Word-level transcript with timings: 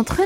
entre. 0.00 0.20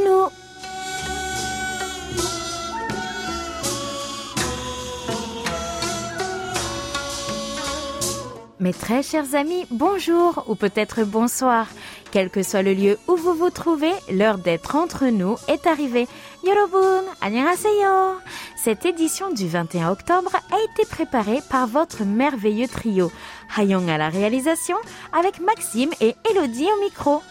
Mes 8.60 8.72
très 8.72 9.02
chers 9.02 9.34
amis, 9.34 9.66
bonjour 9.70 10.44
ou 10.46 10.54
peut-être 10.54 11.02
bonsoir. 11.02 11.66
Quel 12.12 12.30
que 12.30 12.44
soit 12.44 12.62
le 12.62 12.72
lieu 12.72 12.98
où 13.08 13.16
vous 13.16 13.34
vous 13.34 13.50
trouvez, 13.50 13.92
l'heure 14.12 14.38
d'être 14.38 14.76
entre 14.76 15.06
nous 15.06 15.36
est 15.48 15.66
arrivée. 15.66 16.06
Yorobun, 16.44 17.02
annyeonghaseyo. 17.20 18.20
Cette 18.56 18.86
édition 18.86 19.32
du 19.32 19.48
21 19.48 19.90
octobre 19.90 20.30
a 20.36 20.56
été 20.70 20.88
préparée 20.88 21.40
par 21.50 21.66
votre 21.66 22.04
merveilleux 22.04 22.68
trio. 22.68 23.10
Hayong 23.56 23.90
à 23.90 23.98
la 23.98 24.08
réalisation 24.08 24.76
avec 25.12 25.40
Maxime 25.40 25.90
et 26.00 26.14
Elodie 26.30 26.68
au 26.76 26.80
micro. 26.84 27.22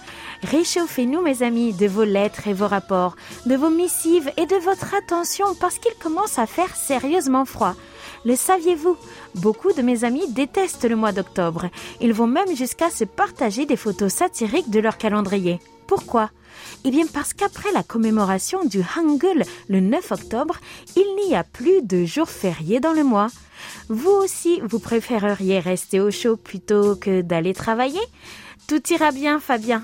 Réchauffez-nous, 0.44 1.22
mes 1.22 1.42
amis, 1.42 1.74
de 1.74 1.88
vos 1.88 2.04
lettres 2.04 2.48
et 2.48 2.54
vos 2.54 2.68
rapports, 2.68 3.16
de 3.46 3.56
vos 3.56 3.70
missives 3.70 4.30
et 4.36 4.46
de 4.46 4.56
votre 4.58 4.94
attention 4.94 5.46
parce 5.60 5.80
qu'il 5.80 5.94
commence 5.96 6.38
à 6.38 6.46
faire 6.46 6.76
sérieusement 6.76 7.46
froid. 7.46 7.76
Le 8.26 8.36
saviez-vous? 8.36 8.98
Beaucoup 9.36 9.72
de 9.72 9.82
mes 9.82 10.04
amis 10.04 10.32
détestent 10.32 10.84
le 10.84 10.98
mois 10.98 11.14
d'octobre. 11.14 11.70
Ils 12.02 12.14
vont 12.14 12.28
même 12.28 12.56
jusqu'à 12.56 12.90
se 12.90 13.06
partager 13.06 13.66
des 13.66 13.78
photos 13.78 14.12
satiriques 14.12 14.70
de 14.70 14.80
leur 14.80 14.98
calendrier. 14.98 15.60
Pourquoi? 15.88 16.30
Eh 16.84 16.92
bien 16.92 17.06
parce 17.12 17.34
qu'après 17.34 17.72
la 17.72 17.84
commémoration 17.84 18.66
du 18.66 18.82
Hangul 18.98 19.44
le 19.70 19.80
9 19.80 20.12
octobre, 20.12 20.58
il 20.96 21.28
n'y 21.28 21.36
a 21.36 21.44
plus 21.44 21.82
de 21.82 22.04
jours 22.04 22.30
fériés 22.30 22.80
dans 22.80 22.94
le 22.94 23.04
mois. 23.04 23.28
Vous 23.90 24.12
aussi, 24.12 24.62
vous 24.62 24.80
préféreriez 24.80 25.60
rester 25.60 26.02
au 26.02 26.12
chaud 26.12 26.36
plutôt 26.36 26.96
que 26.96 27.22
d'aller 27.22 27.54
travailler? 27.54 28.02
Tout 28.68 28.82
ira 28.92 29.12
bien, 29.12 29.40
Fabien. 29.40 29.84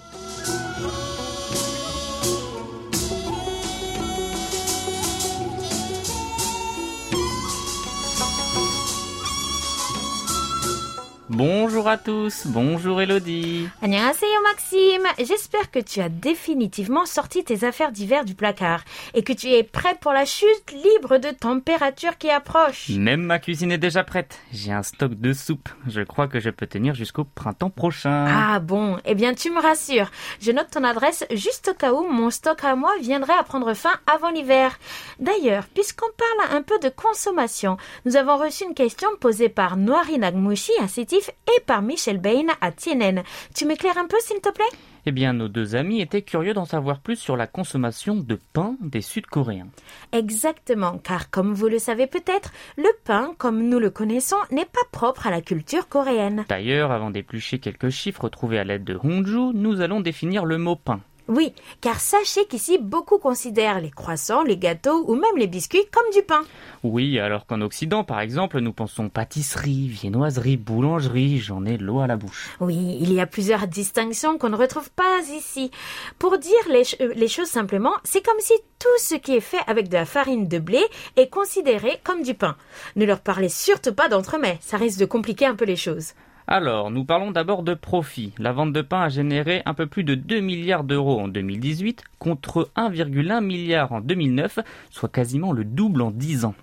Bonjour 11.33 11.87
à 11.87 11.97
tous, 11.97 12.45
bonjour 12.47 12.99
Elodie. 12.99 13.65
Annyeonghaseyo 13.81 14.41
Maxime, 14.43 15.25
j'espère 15.25 15.71
que 15.71 15.79
tu 15.79 16.01
as 16.01 16.09
définitivement 16.09 17.05
sorti 17.05 17.45
tes 17.45 17.63
affaires 17.63 17.93
d'hiver 17.93 18.25
du 18.25 18.35
placard 18.35 18.81
et 19.13 19.23
que 19.23 19.31
tu 19.31 19.47
es 19.47 19.63
prêt 19.63 19.95
pour 20.01 20.11
la 20.11 20.25
chute 20.25 20.73
libre 20.73 21.19
de 21.19 21.29
température 21.29 22.17
qui 22.17 22.29
approche. 22.29 22.89
Même 22.89 23.21
ma 23.21 23.39
cuisine 23.39 23.71
est 23.71 23.77
déjà 23.77 24.03
prête. 24.03 24.39
J'ai 24.51 24.73
un 24.73 24.83
stock 24.83 25.13
de 25.13 25.31
soupe. 25.31 25.69
Je 25.87 26.01
crois 26.01 26.27
que 26.27 26.41
je 26.41 26.49
peux 26.49 26.67
tenir 26.67 26.95
jusqu'au 26.95 27.23
printemps 27.23 27.69
prochain. 27.69 28.25
Ah 28.27 28.59
bon, 28.59 28.97
eh 29.05 29.15
bien 29.15 29.33
tu 29.33 29.51
me 29.51 29.61
rassures. 29.61 30.11
Je 30.41 30.51
note 30.51 30.71
ton 30.71 30.83
adresse 30.83 31.23
juste 31.31 31.69
au 31.69 31.73
cas 31.73 31.93
où 31.93 32.05
mon 32.09 32.29
stock 32.29 32.61
à 32.65 32.75
moi 32.75 32.91
viendrait 32.99 33.37
à 33.39 33.43
prendre 33.43 33.73
fin 33.73 33.93
avant 34.05 34.31
l'hiver. 34.31 34.77
D'ailleurs, 35.21 35.63
puisqu'on 35.73 36.11
parle 36.17 36.57
un 36.57 36.61
peu 36.61 36.77
de 36.79 36.89
consommation, 36.89 37.77
nous 38.03 38.17
avons 38.17 38.35
reçu 38.35 38.65
une 38.65 38.73
question 38.73 39.07
posée 39.21 39.47
par 39.47 39.77
Noiri 39.77 40.19
Nagmushi 40.19 40.73
à 40.81 40.89
Et 41.29 41.61
par 41.61 41.81
Michel 41.81 42.19
Bain 42.19 42.47
à 42.61 42.71
Tienen. 42.71 43.23
Tu 43.55 43.65
m'éclaires 43.65 43.97
un 43.97 44.07
peu 44.07 44.17
s'il 44.19 44.41
te 44.41 44.49
plaît? 44.49 44.63
Eh 45.05 45.11
bien, 45.11 45.33
nos 45.33 45.47
deux 45.47 45.75
amis 45.75 45.99
étaient 45.99 46.21
curieux 46.21 46.53
d'en 46.53 46.65
savoir 46.65 46.99
plus 46.99 47.15
sur 47.15 47.35
la 47.35 47.47
consommation 47.47 48.15
de 48.15 48.37
pain 48.53 48.75
des 48.81 49.01
Sud-Coréens. 49.01 49.67
Exactement, 50.11 50.99
car 50.99 51.31
comme 51.31 51.53
vous 51.53 51.67
le 51.67 51.79
savez 51.79 52.05
peut-être, 52.05 52.51
le 52.77 52.89
pain, 53.03 53.33
comme 53.39 53.67
nous 53.67 53.79
le 53.79 53.89
connaissons, 53.89 54.37
n'est 54.51 54.65
pas 54.65 54.79
propre 54.91 55.25
à 55.25 55.31
la 55.31 55.41
culture 55.41 55.87
coréenne. 55.87 56.45
D'ailleurs, 56.49 56.91
avant 56.91 57.09
d'éplucher 57.09 57.57
quelques 57.57 57.89
chiffres 57.89 58.29
trouvés 58.29 58.59
à 58.59 58.63
l'aide 58.63 58.83
de 58.83 58.99
Hongju, 59.01 59.53
nous 59.55 59.81
allons 59.81 60.01
définir 60.01 60.45
le 60.45 60.59
mot 60.59 60.75
pain. 60.75 61.01
Oui, 61.33 61.53
car 61.79 62.01
sachez 62.01 62.45
qu'ici, 62.45 62.77
beaucoup 62.77 63.17
considèrent 63.17 63.79
les 63.79 63.89
croissants, 63.89 64.43
les 64.43 64.57
gâteaux 64.57 65.05
ou 65.07 65.15
même 65.15 65.37
les 65.37 65.47
biscuits 65.47 65.85
comme 65.89 66.03
du 66.13 66.23
pain. 66.23 66.41
Oui, 66.83 67.19
alors 67.19 67.45
qu'en 67.45 67.61
Occident, 67.61 68.03
par 68.03 68.19
exemple, 68.19 68.59
nous 68.59 68.73
pensons 68.73 69.07
pâtisserie, 69.07 69.87
viennoiserie, 69.87 70.57
boulangerie, 70.57 71.39
j'en 71.39 71.63
ai 71.63 71.77
l'eau 71.77 72.01
à 72.01 72.07
la 72.07 72.17
bouche. 72.17 72.49
Oui, 72.59 72.97
il 72.99 73.13
y 73.13 73.21
a 73.21 73.27
plusieurs 73.27 73.67
distinctions 73.67 74.37
qu'on 74.37 74.49
ne 74.49 74.57
retrouve 74.57 74.89
pas 74.91 75.21
ici. 75.33 75.71
Pour 76.19 76.37
dire 76.37 76.51
les, 76.67 76.83
euh, 76.99 77.13
les 77.15 77.29
choses 77.29 77.47
simplement, 77.47 77.93
c'est 78.03 78.25
comme 78.25 78.39
si 78.39 78.53
tout 78.79 78.89
ce 78.97 79.15
qui 79.15 79.33
est 79.33 79.39
fait 79.39 79.63
avec 79.67 79.87
de 79.87 79.93
la 79.93 80.05
farine 80.05 80.49
de 80.49 80.59
blé 80.59 80.83
est 81.15 81.29
considéré 81.29 82.01
comme 82.03 82.23
du 82.23 82.33
pain. 82.33 82.57
Ne 82.97 83.05
leur 83.05 83.21
parlez 83.21 83.47
surtout 83.47 83.93
pas 83.93 84.09
d'entremets, 84.09 84.59
ça 84.59 84.75
risque 84.75 84.99
de 84.99 85.05
compliquer 85.05 85.45
un 85.45 85.55
peu 85.55 85.63
les 85.63 85.77
choses. 85.77 86.11
Alors, 86.53 86.91
nous 86.91 87.05
parlons 87.05 87.31
d'abord 87.31 87.63
de 87.63 87.73
profit. 87.73 88.33
La 88.37 88.51
vente 88.51 88.73
de 88.73 88.81
pain 88.81 89.03
a 89.03 89.07
généré 89.07 89.61
un 89.65 89.73
peu 89.73 89.87
plus 89.87 90.03
de 90.03 90.15
2 90.15 90.41
milliards 90.41 90.83
d'euros 90.83 91.17
en 91.17 91.29
2018 91.29 92.03
contre 92.19 92.69
1,1 92.75 93.41
milliard 93.41 93.93
en 93.93 94.01
2009, 94.01 94.59
soit 94.89 95.07
quasiment 95.07 95.53
le 95.53 95.63
double 95.63 96.01
en 96.01 96.11
10 96.11 96.43
ans. 96.43 96.55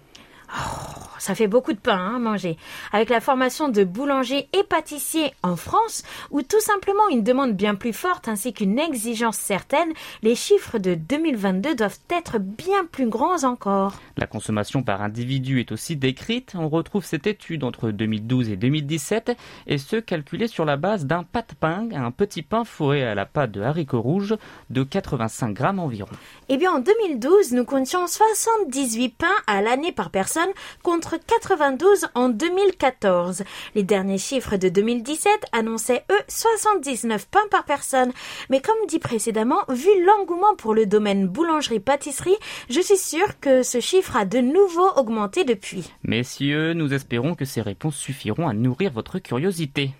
Ça 1.18 1.34
fait 1.34 1.48
beaucoup 1.48 1.72
de 1.72 1.78
pain 1.78 1.98
hein, 1.98 2.16
à 2.16 2.18
manger. 2.18 2.56
Avec 2.92 3.10
la 3.10 3.20
formation 3.20 3.68
de 3.68 3.84
boulangers 3.84 4.48
et 4.52 4.62
pâtissiers 4.62 5.32
en 5.42 5.56
France, 5.56 6.04
ou 6.30 6.42
tout 6.42 6.60
simplement 6.60 7.08
une 7.10 7.22
demande 7.22 7.54
bien 7.54 7.74
plus 7.74 7.92
forte 7.92 8.28
ainsi 8.28 8.52
qu'une 8.52 8.78
exigence 8.78 9.36
certaine, 9.36 9.92
les 10.22 10.34
chiffres 10.34 10.78
de 10.78 10.94
2022 10.94 11.74
doivent 11.74 11.98
être 12.10 12.38
bien 12.38 12.84
plus 12.90 13.08
grands 13.08 13.44
encore. 13.44 13.94
La 14.16 14.26
consommation 14.26 14.82
par 14.82 15.02
individu 15.02 15.60
est 15.60 15.72
aussi 15.72 15.96
décrite. 15.96 16.54
On 16.56 16.68
retrouve 16.68 17.04
cette 17.04 17.26
étude 17.26 17.64
entre 17.64 17.90
2012 17.90 18.50
et 18.50 18.56
2017 18.56 19.36
et 19.66 19.78
ce 19.78 19.96
calculé 19.96 20.46
sur 20.46 20.64
la 20.64 20.76
base 20.76 21.04
d'un 21.04 21.24
pas 21.24 21.42
de 21.42 21.54
pain, 21.58 21.88
un 21.94 22.10
petit 22.10 22.42
pain 22.42 22.64
fourré 22.64 23.04
à 23.04 23.14
la 23.14 23.26
pâte 23.26 23.50
de 23.50 23.60
haricots 23.60 24.00
rouges 24.00 24.36
de 24.70 24.82
85 24.82 25.52
grammes 25.52 25.80
environ. 25.80 26.08
Eh 26.48 26.56
bien, 26.56 26.72
en 26.72 26.78
2012, 26.78 27.52
nous 27.52 27.64
comptions 27.64 28.06
78 28.06 29.08
pains 29.10 29.26
à 29.46 29.62
l'année 29.62 29.92
par 29.92 30.10
personne 30.10 30.37
contre 30.82 31.16
92 31.16 32.06
en 32.14 32.28
2014. 32.28 33.44
Les 33.74 33.82
derniers 33.82 34.18
chiffres 34.18 34.56
de 34.56 34.68
2017 34.68 35.46
annonçaient, 35.52 36.04
eux, 36.10 36.22
79 36.28 37.28
pains 37.28 37.40
par 37.50 37.64
personne. 37.64 38.12
Mais 38.50 38.60
comme 38.60 38.76
dit 38.88 38.98
précédemment, 38.98 39.62
vu 39.68 39.90
l'engouement 40.04 40.54
pour 40.56 40.74
le 40.74 40.86
domaine 40.86 41.26
boulangerie-pâtisserie, 41.26 42.36
je 42.70 42.80
suis 42.80 42.96
sûre 42.96 43.40
que 43.40 43.62
ce 43.62 43.80
chiffre 43.80 44.16
a 44.16 44.24
de 44.24 44.38
nouveau 44.38 44.88
augmenté 44.96 45.44
depuis. 45.44 45.90
Messieurs, 46.02 46.72
nous 46.74 46.92
espérons 46.94 47.34
que 47.34 47.44
ces 47.44 47.62
réponses 47.62 47.96
suffiront 47.96 48.48
à 48.48 48.52
nourrir 48.52 48.92
votre 48.92 49.18
curiosité. 49.18 49.92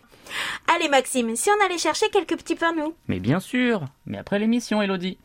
Allez 0.75 0.89
Maxime, 0.89 1.35
si 1.37 1.49
on 1.51 1.65
allait 1.65 1.79
chercher 1.79 2.09
quelques 2.11 2.37
petits 2.37 2.55
pains, 2.55 2.75
nous 2.77 2.95
Mais 3.09 3.21
bien 3.21 3.41
sûr, 3.41 3.85
mais 4.07 4.19
après 4.19 4.39
l'émission, 4.39 4.83
Elodie. 4.83 5.19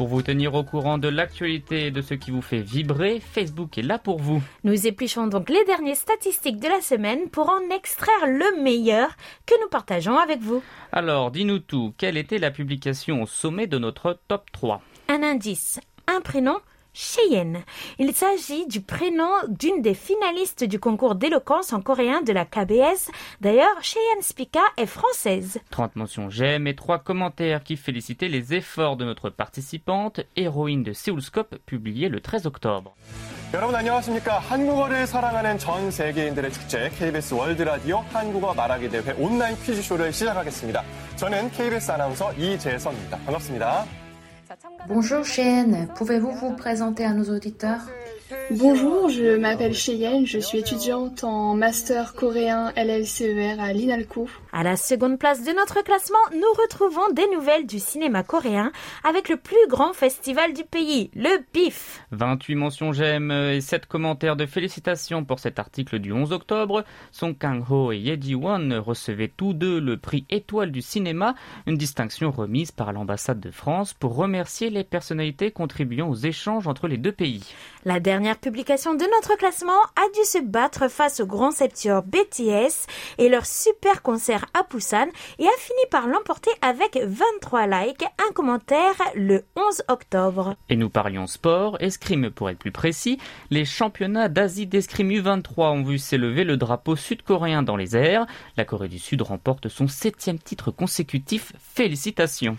Pour 0.00 0.08
vous 0.08 0.22
tenir 0.22 0.54
au 0.54 0.64
courant 0.64 0.96
de 0.96 1.08
l'actualité 1.08 1.88
et 1.88 1.90
de 1.90 2.00
ce 2.00 2.14
qui 2.14 2.30
vous 2.30 2.40
fait 2.40 2.62
vibrer, 2.62 3.20
Facebook 3.20 3.76
est 3.76 3.82
là 3.82 3.98
pour 3.98 4.18
vous. 4.18 4.42
Nous 4.64 4.86
épluchons 4.86 5.26
donc 5.26 5.50
les 5.50 5.62
dernières 5.66 5.94
statistiques 5.94 6.58
de 6.58 6.68
la 6.68 6.80
semaine 6.80 7.28
pour 7.28 7.50
en 7.50 7.60
extraire 7.68 8.26
le 8.26 8.62
meilleur 8.62 9.10
que 9.44 9.52
nous 9.60 9.68
partageons 9.68 10.16
avec 10.16 10.40
vous. 10.40 10.62
Alors, 10.90 11.30
dis-nous 11.30 11.58
tout, 11.58 11.92
quelle 11.98 12.16
était 12.16 12.38
la 12.38 12.50
publication 12.50 13.20
au 13.20 13.26
sommet 13.26 13.66
de 13.66 13.76
notre 13.76 14.18
top 14.26 14.50
3 14.52 14.80
Un 15.08 15.22
indice, 15.22 15.80
un 16.06 16.22
prénom, 16.22 16.56
Cheyenne. 16.95 17.63
Il 17.99 18.15
s'agit 18.15 18.65
du 18.67 18.81
prénom 18.81 19.29
d'une 19.49 19.81
des 19.81 19.93
finalistes 19.93 20.63
du 20.63 20.79
concours 20.79 21.15
d'éloquence 21.15 21.73
en 21.73 21.81
coréen 21.81 22.21
de 22.21 22.31
la 22.31 22.45
KBS. 22.45 23.11
D'ailleurs, 23.41 23.75
Cheyenne 23.81 24.21
Spica 24.21 24.61
est 24.77 24.85
française. 24.85 25.59
30 25.71 25.97
mentions 25.97 26.29
j'aime 26.29 26.67
et 26.67 26.75
3 26.75 26.99
commentaires 26.99 27.63
qui 27.63 27.75
félicitaient 27.75 28.29
les 28.29 28.53
efforts 28.53 28.95
de 28.95 29.03
notre 29.03 29.29
participante, 29.29 30.21
héroïne 30.37 30.83
de 30.83 30.93
Séoulscope, 30.93 31.57
publié 31.65 32.07
le 32.07 32.21
13 32.21 32.45
octobre. 32.45 32.95
여러분 33.53 33.75
안녕하십니까? 33.75 34.39
한국어를 34.39 35.05
사랑하는 35.07 35.57
전 35.57 35.91
세계인들의 35.91 36.51
축제 36.51 36.89
KBS 36.89 37.33
월드 37.33 37.61
라디오 37.61 37.99
한국어 38.11 38.53
말하기 38.53 38.89
대회 38.89 39.13
온라인 39.17 39.55
퀴즈쇼를 39.57 40.11
시작하겠습니다. 40.11 40.83
저는 41.15 41.51
KBS 41.51 41.91
아나운서 41.91 42.33
이재성입니다. 42.33 43.17
반갑습니다. 43.19 43.98
Bonjour 44.88 45.24
Cheyenne, 45.24 45.88
pouvez-vous 45.94 46.32
vous 46.32 46.56
présenter 46.56 47.04
à 47.04 47.12
nos 47.12 47.34
auditeurs? 47.34 47.88
Bonjour, 48.50 49.08
je 49.08 49.36
m'appelle 49.36 49.74
Cheyenne, 49.74 50.26
je 50.26 50.38
suis 50.38 50.58
étudiante 50.58 51.24
en 51.24 51.54
master 51.54 52.14
coréen 52.14 52.72
LLCER 52.76 53.58
à 53.58 53.72
l'INALCO. 53.72 54.28
À 54.52 54.62
la 54.62 54.76
seconde 54.76 55.18
place 55.18 55.44
de 55.44 55.52
notre 55.52 55.82
classement, 55.82 56.18
nous 56.32 56.62
retrouvons 56.62 57.12
des 57.12 57.26
nouvelles 57.34 57.66
du 57.66 57.78
cinéma 57.78 58.22
coréen 58.22 58.70
avec 59.04 59.28
le 59.28 59.36
plus 59.36 59.68
grand 59.68 59.92
festival 59.92 60.52
du 60.52 60.64
pays, 60.64 61.10
le 61.14 61.42
PIF. 61.52 62.04
28 62.12 62.54
mentions 62.54 62.92
j'aime 62.92 63.30
et 63.30 63.60
7 63.60 63.86
commentaires 63.86 64.36
de 64.36 64.46
félicitations 64.46 65.24
pour 65.24 65.40
cet 65.40 65.58
article 65.58 65.98
du 65.98 66.12
11 66.12 66.32
octobre. 66.32 66.84
Song 67.10 67.36
Kang-ho 67.36 67.92
et 67.92 67.98
Ye 67.98 68.20
Ji-won 68.20 68.80
recevaient 68.80 69.32
tous 69.34 69.54
deux 69.54 69.80
le 69.80 69.96
prix 69.96 70.24
Étoile 70.30 70.70
du 70.70 70.82
cinéma, 70.82 71.34
une 71.66 71.76
distinction 71.76 72.30
remise 72.30 72.70
par 72.70 72.92
l'ambassade 72.92 73.40
de 73.40 73.50
France 73.50 73.92
pour 73.94 74.14
remercier 74.14 74.70
les 74.70 74.84
personnalités 74.84 75.50
contribuant 75.50 76.08
aux 76.08 76.14
échanges 76.14 76.68
entre 76.68 76.86
les 76.86 76.98
deux 76.98 77.12
pays. 77.12 77.42
La 77.86 77.98
dernière 77.98 78.36
publication 78.36 78.92
de 78.92 79.04
notre 79.04 79.38
classement 79.38 79.80
a 79.96 80.06
dû 80.14 80.22
se 80.24 80.36
battre 80.36 80.88
face 80.90 81.20
au 81.20 81.26
grand 81.26 81.50
septior 81.50 82.02
BTS 82.02 82.86
et 83.16 83.30
leur 83.30 83.46
super 83.46 84.02
concert 84.02 84.44
à 84.52 84.64
Busan 84.70 85.06
et 85.38 85.46
a 85.46 85.58
fini 85.58 85.80
par 85.90 86.06
l'emporter 86.06 86.50
avec 86.60 86.98
23 87.02 87.66
likes, 87.66 88.04
un 88.18 88.32
commentaire 88.34 88.96
le 89.14 89.44
11 89.56 89.84
octobre. 89.88 90.56
Et 90.68 90.76
nous 90.76 90.90
parlions 90.90 91.26
sport, 91.26 91.78
escrime 91.80 92.30
pour 92.30 92.50
être 92.50 92.58
plus 92.58 92.70
précis, 92.70 93.18
les 93.48 93.64
championnats 93.64 94.28
d'Asie 94.28 94.66
d'escrime 94.66 95.10
U23 95.12 95.70
ont 95.70 95.82
vu 95.82 95.96
s'élever 95.96 96.44
le 96.44 96.58
drapeau 96.58 96.96
sud-coréen 96.96 97.62
dans 97.62 97.76
les 97.76 97.96
airs. 97.96 98.26
La 98.58 98.66
Corée 98.66 98.88
du 98.88 98.98
Sud 98.98 99.22
remporte 99.22 99.68
son 99.68 99.88
septième 99.88 100.38
titre 100.38 100.70
consécutif. 100.70 101.54
Félicitations. 101.58 102.58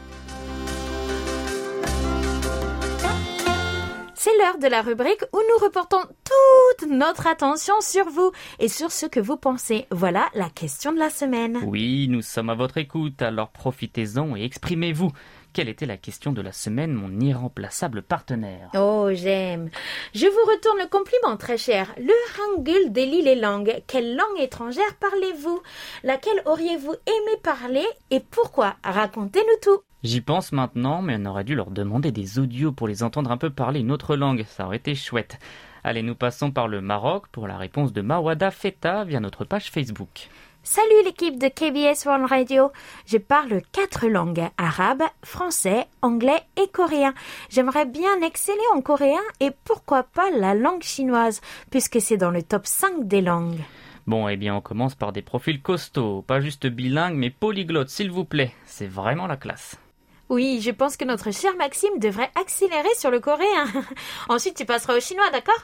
C'est 4.23 4.37
l'heure 4.37 4.59
de 4.59 4.67
la 4.67 4.83
rubrique 4.83 5.23
où 5.33 5.39
nous 5.39 5.65
reportons 5.65 6.03
toute 6.77 6.91
notre 6.91 7.25
attention 7.25 7.73
sur 7.81 8.07
vous 8.07 8.31
et 8.59 8.67
sur 8.67 8.91
ce 8.91 9.07
que 9.07 9.19
vous 9.19 9.35
pensez. 9.35 9.87
Voilà 9.89 10.29
la 10.35 10.51
question 10.51 10.93
de 10.93 10.99
la 10.99 11.09
semaine. 11.09 11.57
Oui, 11.65 12.07
nous 12.07 12.21
sommes 12.21 12.51
à 12.51 12.53
votre 12.53 12.77
écoute, 12.77 13.19
alors 13.23 13.49
profitez-en 13.49 14.35
et 14.35 14.43
exprimez-vous. 14.43 15.11
Quelle 15.53 15.69
était 15.69 15.87
la 15.87 15.97
question 15.97 16.33
de 16.33 16.41
la 16.43 16.51
semaine, 16.51 16.93
mon 16.93 17.19
irremplaçable 17.19 18.03
partenaire? 18.03 18.69
Oh, 18.75 19.09
j'aime. 19.11 19.71
Je 20.13 20.27
vous 20.27 20.51
retourne 20.51 20.77
le 20.77 20.87
compliment, 20.87 21.35
très 21.35 21.57
cher. 21.57 21.91
Le 21.97 22.13
Hangul 22.39 22.91
délie 22.91 23.23
les 23.23 23.33
langues. 23.33 23.81
Quelle 23.87 24.15
langue 24.15 24.39
étrangère 24.39 24.97
parlez-vous? 24.99 25.63
Laquelle 26.03 26.43
auriez-vous 26.45 26.93
aimé 26.93 27.37
parler 27.41 27.87
et 28.11 28.19
pourquoi? 28.19 28.75
Racontez-nous 28.83 29.59
tout. 29.63 29.81
J'y 30.03 30.21
pense 30.21 30.51
maintenant, 30.51 31.03
mais 31.03 31.15
on 31.19 31.25
aurait 31.27 31.43
dû 31.43 31.53
leur 31.53 31.69
demander 31.69 32.11
des 32.11 32.39
audios 32.39 32.71
pour 32.71 32.87
les 32.87 33.03
entendre 33.03 33.29
un 33.29 33.37
peu 33.37 33.51
parler 33.51 33.81
une 33.81 33.91
autre 33.91 34.15
langue. 34.15 34.45
Ça 34.47 34.65
aurait 34.65 34.77
été 34.77 34.95
chouette. 34.95 35.37
Allez, 35.83 36.01
nous 36.01 36.15
passons 36.15 36.49
par 36.49 36.67
le 36.67 36.81
Maroc 36.81 37.27
pour 37.31 37.47
la 37.47 37.55
réponse 37.55 37.93
de 37.93 38.01
Mawada 38.01 38.49
Feta 38.49 39.03
via 39.03 39.19
notre 39.19 39.45
page 39.45 39.69
Facebook. 39.69 40.29
Salut 40.63 41.03
l'équipe 41.05 41.37
de 41.37 41.47
KBS 41.47 42.05
World 42.07 42.25
Radio. 42.25 42.71
Je 43.05 43.17
parle 43.17 43.61
quatre 43.71 44.07
langues, 44.07 44.47
arabe, 44.57 45.03
français, 45.23 45.85
anglais 46.01 46.41
et 46.57 46.67
coréen. 46.67 47.13
J'aimerais 47.49 47.85
bien 47.85 48.21
exceller 48.21 48.57
en 48.75 48.81
coréen 48.81 49.21
et 49.39 49.51
pourquoi 49.65 50.01
pas 50.01 50.31
la 50.31 50.55
langue 50.55 50.83
chinoise, 50.83 51.41
puisque 51.69 52.01
c'est 52.01 52.17
dans 52.17 52.31
le 52.31 52.41
top 52.41 52.65
5 52.65 53.07
des 53.07 53.21
langues. 53.21 53.61
Bon, 54.07 54.27
eh 54.27 54.37
bien, 54.37 54.55
on 54.55 54.61
commence 54.61 54.95
par 54.95 55.13
des 55.13 55.21
profils 55.21 55.61
costauds, 55.61 56.23
pas 56.23 56.41
juste 56.41 56.65
bilingues, 56.65 57.17
mais 57.17 57.29
polyglottes, 57.29 57.89
s'il 57.89 58.09
vous 58.09 58.25
plaît. 58.25 58.51
C'est 58.65 58.87
vraiment 58.87 59.27
la 59.27 59.37
classe. 59.37 59.77
Oui, 60.31 60.61
je 60.61 60.71
pense 60.71 60.95
que 60.95 61.03
notre 61.03 61.31
cher 61.31 61.51
Maxime 61.57 61.99
devrait 61.99 62.31
accélérer 62.39 62.95
sur 62.97 63.11
le 63.11 63.19
coréen. 63.19 63.65
Ensuite, 64.29 64.55
tu 64.55 64.63
passeras 64.63 64.95
au 64.95 65.01
chinois, 65.01 65.29
d'accord? 65.33 65.61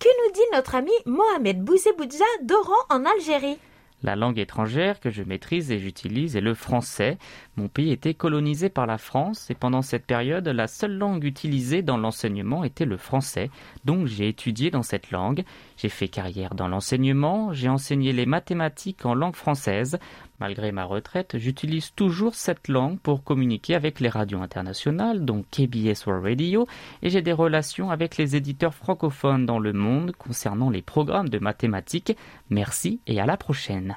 Que 0.00 0.08
nous 0.08 0.34
dit 0.34 0.40
notre 0.52 0.74
ami 0.74 0.90
Mohamed 1.06 1.62
Bouzeboudja 1.62 2.24
d'Oran 2.42 2.74
en 2.90 3.04
Algérie? 3.04 3.58
La 4.04 4.14
langue 4.14 4.38
étrangère 4.38 5.00
que 5.00 5.10
je 5.10 5.24
maîtrise 5.24 5.72
et 5.72 5.80
j'utilise 5.80 6.36
est 6.36 6.40
le 6.40 6.54
français. 6.54 7.18
Mon 7.56 7.66
pays 7.66 7.90
était 7.90 8.14
colonisé 8.14 8.68
par 8.68 8.86
la 8.86 8.96
France 8.96 9.50
et 9.50 9.54
pendant 9.54 9.82
cette 9.82 10.06
période, 10.06 10.46
la 10.46 10.68
seule 10.68 10.96
langue 10.96 11.24
utilisée 11.24 11.82
dans 11.82 11.96
l'enseignement 11.96 12.62
était 12.62 12.84
le 12.84 12.96
français. 12.96 13.50
Donc 13.84 14.06
j'ai 14.06 14.28
étudié 14.28 14.70
dans 14.70 14.84
cette 14.84 15.10
langue. 15.10 15.42
J'ai 15.76 15.88
fait 15.88 16.06
carrière 16.06 16.54
dans 16.54 16.68
l'enseignement. 16.68 17.52
J'ai 17.52 17.68
enseigné 17.68 18.12
les 18.12 18.26
mathématiques 18.26 19.04
en 19.04 19.14
langue 19.14 19.34
française. 19.34 19.98
Malgré 20.40 20.70
ma 20.70 20.84
retraite, 20.84 21.36
j'utilise 21.36 21.92
toujours 21.94 22.34
cette 22.34 22.68
langue 22.68 23.00
pour 23.00 23.24
communiquer 23.24 23.74
avec 23.74 23.98
les 23.98 24.08
radios 24.08 24.40
internationales, 24.40 25.24
donc 25.24 25.46
KBS 25.50 26.06
World 26.06 26.24
Radio, 26.24 26.66
et 27.02 27.10
j'ai 27.10 27.22
des 27.22 27.32
relations 27.32 27.90
avec 27.90 28.16
les 28.16 28.36
éditeurs 28.36 28.74
francophones 28.74 29.46
dans 29.46 29.58
le 29.58 29.72
monde 29.72 30.12
concernant 30.16 30.70
les 30.70 30.82
programmes 30.82 31.28
de 31.28 31.38
mathématiques. 31.38 32.16
Merci 32.50 33.00
et 33.08 33.20
à 33.20 33.26
la 33.26 33.36
prochaine. 33.36 33.96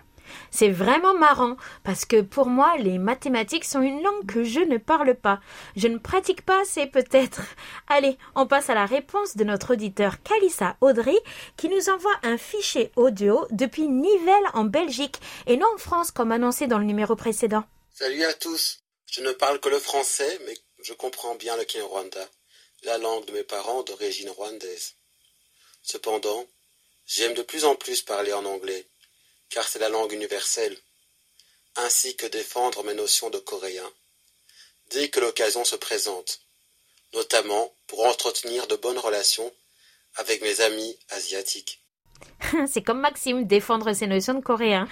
C'est 0.51 0.69
vraiment 0.69 1.13
marrant 1.13 1.57
parce 1.83 2.06
que 2.06 2.22
pour 2.22 2.48
moi, 2.48 2.75
les 2.78 2.98
mathématiques 2.98 3.66
sont 3.66 3.81
une 3.81 4.01
langue 4.01 4.25
que 4.25 4.44
je 4.44 4.60
ne 4.60 4.78
parle 4.78 5.16
pas. 5.16 5.39
Je 5.75 5.88
ne 5.88 5.98
pratique 5.98 6.45
pas 6.45 6.62
assez 6.62 6.88
peut-être. 6.88 7.42
Allez, 7.88 8.18
on 8.36 8.48
passe 8.48 8.69
à 8.69 8.75
la 8.75 8.86
réponse 8.86 9.38
de 9.38 9.44
notre 9.44 9.74
auditeur 9.74 10.22
Kalissa 10.24 10.78
Audrey 10.81 11.18
qui 11.57 11.69
nous 11.69 11.89
envoie 11.89 12.16
un 12.24 12.38
fichier 12.38 12.92
audio 12.95 13.48
depuis 13.51 13.88
Nivelles 13.88 14.50
en 14.54 14.63
Belgique 14.63 15.19
et 15.48 15.57
non 15.57 15.68
en 15.75 15.78
France 15.78 16.12
comme 16.12 16.31
annoncé 16.31 16.68
dans 16.68 16.80
le 16.80 16.86
numéro 16.86 17.16
précédent. 17.16 17.63
Salut 17.94 18.24
à 18.24 18.34
tous. 18.34 18.80
Je 19.12 19.22
ne 19.22 19.31
parle 19.31 19.60
que 19.60 19.69
le 19.69 19.80
français, 19.80 20.39
mais 20.45 20.57
je 20.84 20.94
comprends 20.94 21.36
bien 21.36 21.56
le 21.57 21.66
Kinyarwanda, 21.66 22.30
la 22.84 22.98
langue 22.98 23.25
de 23.25 23.34
mes 23.34 23.44
parents 23.44 23.84
d'origine 23.84 24.30
rwandaise. 24.30 24.95
Cependant, 25.84 26.45
j'aime 27.06 27.34
de 27.34 27.42
plus 27.42 27.66
en 27.66 27.75
plus 27.75 28.01
parler 28.01 28.34
en 28.34 28.45
anglais 28.45 28.88
car 29.51 29.68
c'est 29.68 29.80
la 29.80 29.89
langue 29.89 30.13
universelle, 30.13 30.75
ainsi 31.75 32.15
que 32.15 32.25
défendre 32.25 32.84
mes 32.84 32.93
notions 32.93 33.29
de 33.29 33.38
coréen, 33.38 33.89
dès 34.91 35.10
que 35.10 35.20
l'occasion 35.20 35.63
se 35.63 35.75
présente, 35.75 36.41
notamment 37.13 37.72
pour 37.88 38.05
entretenir 38.05 38.67
de 38.67 38.75
bonnes 38.77 38.98
relations 38.98 39.51
avec 40.15 40.41
mes 40.41 40.62
amis 40.62 40.98
asiatiques. 41.10 41.81
C'est 42.67 42.81
comme 42.81 43.00
Maxime, 43.00 43.46
défendre 43.46 43.93
ses 43.93 44.08
notions 44.08 44.34
de 44.34 44.41
coréen. 44.41 44.88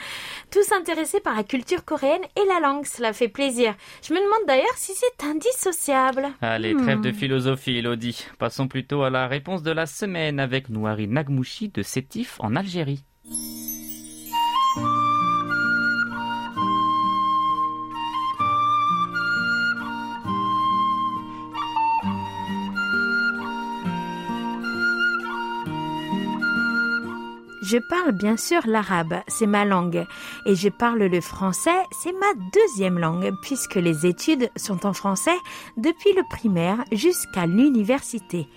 Tous 0.52 0.72
intéressés 0.72 1.20
par 1.20 1.36
la 1.36 1.44
culture 1.44 1.86
coréenne 1.86 2.24
et 2.36 2.46
la 2.48 2.60
langue, 2.60 2.86
cela 2.86 3.14
fait 3.14 3.28
plaisir. 3.28 3.76
Je 4.02 4.14
me 4.14 4.20
demande 4.20 4.48
d'ailleurs 4.48 4.78
si 4.78 4.94
c'est 4.94 5.26
indissociable. 5.26 6.30
Allez, 6.42 6.76
trêve 6.76 7.02
de 7.02 7.12
hmm. 7.12 7.16
philosophie, 7.16 7.78
Elodie. 7.78 8.26
Passons 8.40 8.68
plutôt 8.68 9.04
à 9.04 9.10
la 9.10 9.28
réponse 9.28 9.62
de 9.62 9.72
la 9.72 9.86
semaine 9.86 10.40
avec 10.40 10.70
Nouari 10.70 11.08
Nagmouchi 11.08 11.70
de 11.70 11.84
Sétif 11.84 12.38
en 12.40 12.56
Algérie. 12.56 13.04
Je 27.62 27.78
parle 27.78 28.14
bien 28.14 28.38
sûr 28.38 28.62
l'arabe, 28.66 29.16
c'est 29.28 29.46
ma 29.46 29.66
langue, 29.66 30.06
et 30.46 30.56
je 30.56 30.70
parle 30.70 31.04
le 31.04 31.22
français, 31.22 31.76
c'est 31.92 32.14
ma 32.14 32.34
deuxième 32.54 32.98
langue, 32.98 33.34
puisque 33.42 33.76
les 33.76 34.06
études 34.06 34.50
sont 34.56 34.86
en 34.86 34.94
français 34.94 35.38
depuis 35.76 36.14
le 36.14 36.24
primaire 36.30 36.86
jusqu'à 36.94 37.46
l'université. 37.46 38.48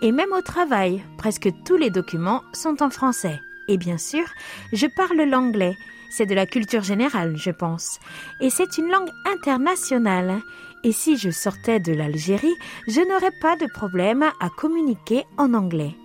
Et 0.00 0.12
même 0.12 0.32
au 0.32 0.42
travail, 0.42 1.02
presque 1.18 1.50
tous 1.64 1.76
les 1.76 1.90
documents 1.90 2.42
sont 2.52 2.82
en 2.84 2.90
français. 2.90 3.40
Et 3.66 3.78
bien 3.78 3.98
sûr, 3.98 4.24
je 4.72 4.86
parle 4.86 5.22
l'anglais. 5.22 5.76
C'est 6.10 6.26
de 6.26 6.34
la 6.34 6.46
culture 6.46 6.82
générale, 6.82 7.36
je 7.36 7.50
pense. 7.50 7.98
Et 8.40 8.50
c'est 8.50 8.78
une 8.78 8.88
langue 8.88 9.10
internationale. 9.32 10.40
Et 10.84 10.92
si 10.92 11.16
je 11.16 11.30
sortais 11.30 11.80
de 11.80 11.92
l'Algérie, 11.92 12.54
je 12.86 13.00
n'aurais 13.00 13.32
pas 13.40 13.56
de 13.56 13.66
problème 13.72 14.22
à 14.40 14.50
communiquer 14.50 15.24
en 15.36 15.54
anglais. 15.54 15.96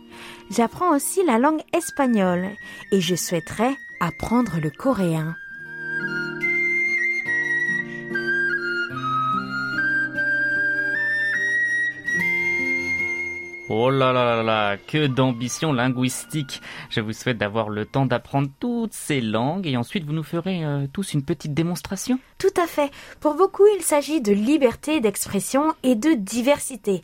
J'apprends 0.49 0.95
aussi 0.95 1.23
la 1.25 1.39
langue 1.39 1.61
espagnole 1.73 2.49
et 2.91 3.01
je 3.01 3.15
souhaiterais 3.15 3.75
apprendre 3.99 4.59
le 4.61 4.69
coréen. 4.69 5.35
Oh 13.69 13.89
là 13.89 14.13
là 14.13 14.24
là 14.24 14.43
là, 14.43 14.77
que 14.77 15.07
d'ambition 15.07 15.74
linguistique. 15.74 16.62
Je 16.89 17.01
vous 17.01 17.12
souhaite 17.12 17.38
d'avoir 17.38 17.67
le 17.67 17.86
temps 17.86 18.05
d'apprendre 18.05 18.47
toutes 18.62 18.93
ces 18.93 19.19
langues 19.19 19.67
et 19.67 19.75
ensuite 19.75 20.05
vous 20.05 20.13
nous 20.13 20.24
ferez 20.24 20.63
euh, 20.63 20.88
tous 20.93 21.13
une 21.13 21.21
petite 21.21 21.53
démonstration. 21.53 22.17
Tout 22.38 22.53
à 22.55 22.65
fait. 22.65 22.91
Pour 23.19 23.36
beaucoup, 23.36 23.65
il 23.75 23.81
s'agit 23.81 24.21
de 24.21 24.31
liberté 24.31 25.01
d'expression 25.01 25.74
et 25.83 25.95
de 25.95 26.13
diversité. 26.13 27.01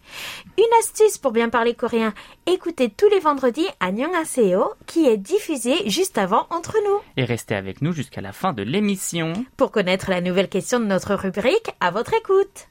Une 0.57 0.79
astuce 0.79 1.17
pour 1.17 1.33
bien 1.33 1.49
parler 1.49 1.73
coréen, 1.73 2.13
écoutez 2.45 2.89
tous 2.89 3.09
les 3.09 3.19
vendredis 3.19 3.67
Annyeonghaseyo 3.81 4.63
qui 4.85 5.05
est 5.05 5.17
diffusé 5.17 5.89
juste 5.89 6.17
avant 6.17 6.47
entre 6.49 6.77
nous. 6.85 6.99
Et 7.17 7.25
restez 7.25 7.55
avec 7.55 7.81
nous 7.81 7.91
jusqu'à 7.91 8.21
la 8.21 8.31
fin 8.31 8.53
de 8.53 8.63
l'émission. 8.63 9.33
Pour 9.57 9.71
connaître 9.71 10.09
la 10.09 10.21
nouvelle 10.21 10.47
question 10.47 10.79
de 10.79 10.85
notre 10.85 11.15
rubrique, 11.15 11.71
à 11.81 11.91
votre 11.91 12.13
écoute. 12.13 12.69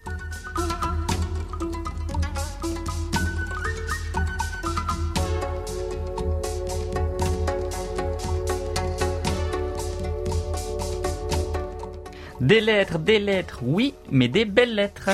Des 12.43 12.61
lettres, 12.61 12.99
des 12.99 13.21
lettres, 13.21 13.61
oui, 13.63 13.95
mais 14.11 14.27
des 14.27 14.45
belles 14.45 14.75
lettres. 14.75 15.11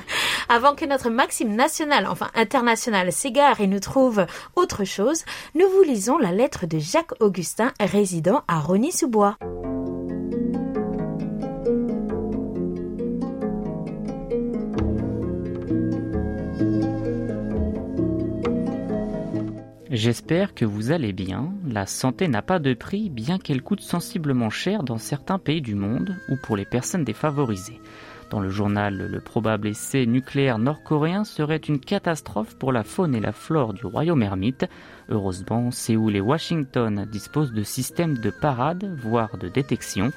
Avant 0.48 0.74
que 0.74 0.84
notre 0.84 1.10
maxime 1.10 1.54
national, 1.54 2.08
enfin 2.08 2.28
international, 2.34 3.12
s'égare 3.12 3.60
et 3.60 3.68
nous 3.68 3.78
trouve 3.78 4.26
autre 4.56 4.82
chose, 4.82 5.22
nous 5.54 5.68
vous 5.68 5.84
lisons 5.84 6.18
la 6.18 6.32
lettre 6.32 6.66
de 6.66 6.80
Jacques 6.80 7.14
Augustin, 7.20 7.70
résident 7.78 8.42
à 8.48 8.58
Rony-sous-Bois. 8.58 9.36
J'espère 19.92 20.54
que 20.54 20.64
vous 20.64 20.90
allez 20.90 21.12
bien. 21.12 21.52
La 21.66 21.84
santé 21.84 22.26
n'a 22.26 22.40
pas 22.40 22.58
de 22.58 22.72
prix, 22.72 23.10
bien 23.10 23.36
qu'elle 23.36 23.60
coûte 23.60 23.82
sensiblement 23.82 24.48
cher 24.48 24.84
dans 24.84 24.96
certains 24.96 25.38
pays 25.38 25.60
du 25.60 25.74
monde 25.74 26.16
ou 26.30 26.36
pour 26.42 26.56
les 26.56 26.64
personnes 26.64 27.04
défavorisées. 27.04 27.78
Dans 28.30 28.40
le 28.40 28.48
journal, 28.48 28.96
le 28.96 29.20
probable 29.20 29.68
essai 29.68 30.06
nucléaire 30.06 30.58
nord-coréen 30.58 31.24
serait 31.24 31.58
une 31.58 31.78
catastrophe 31.78 32.56
pour 32.56 32.72
la 32.72 32.84
faune 32.84 33.14
et 33.14 33.20
la 33.20 33.32
flore 33.32 33.74
du 33.74 33.84
royaume 33.84 34.22
ermite. 34.22 34.64
Heureusement, 35.10 35.70
Séoul 35.70 36.16
et 36.16 36.22
Washington 36.22 37.06
disposent 37.12 37.52
de 37.52 37.62
systèmes 37.62 38.16
de 38.16 38.30
parade, 38.30 38.96
voire 39.02 39.36
de 39.36 39.48
détection. 39.48 40.10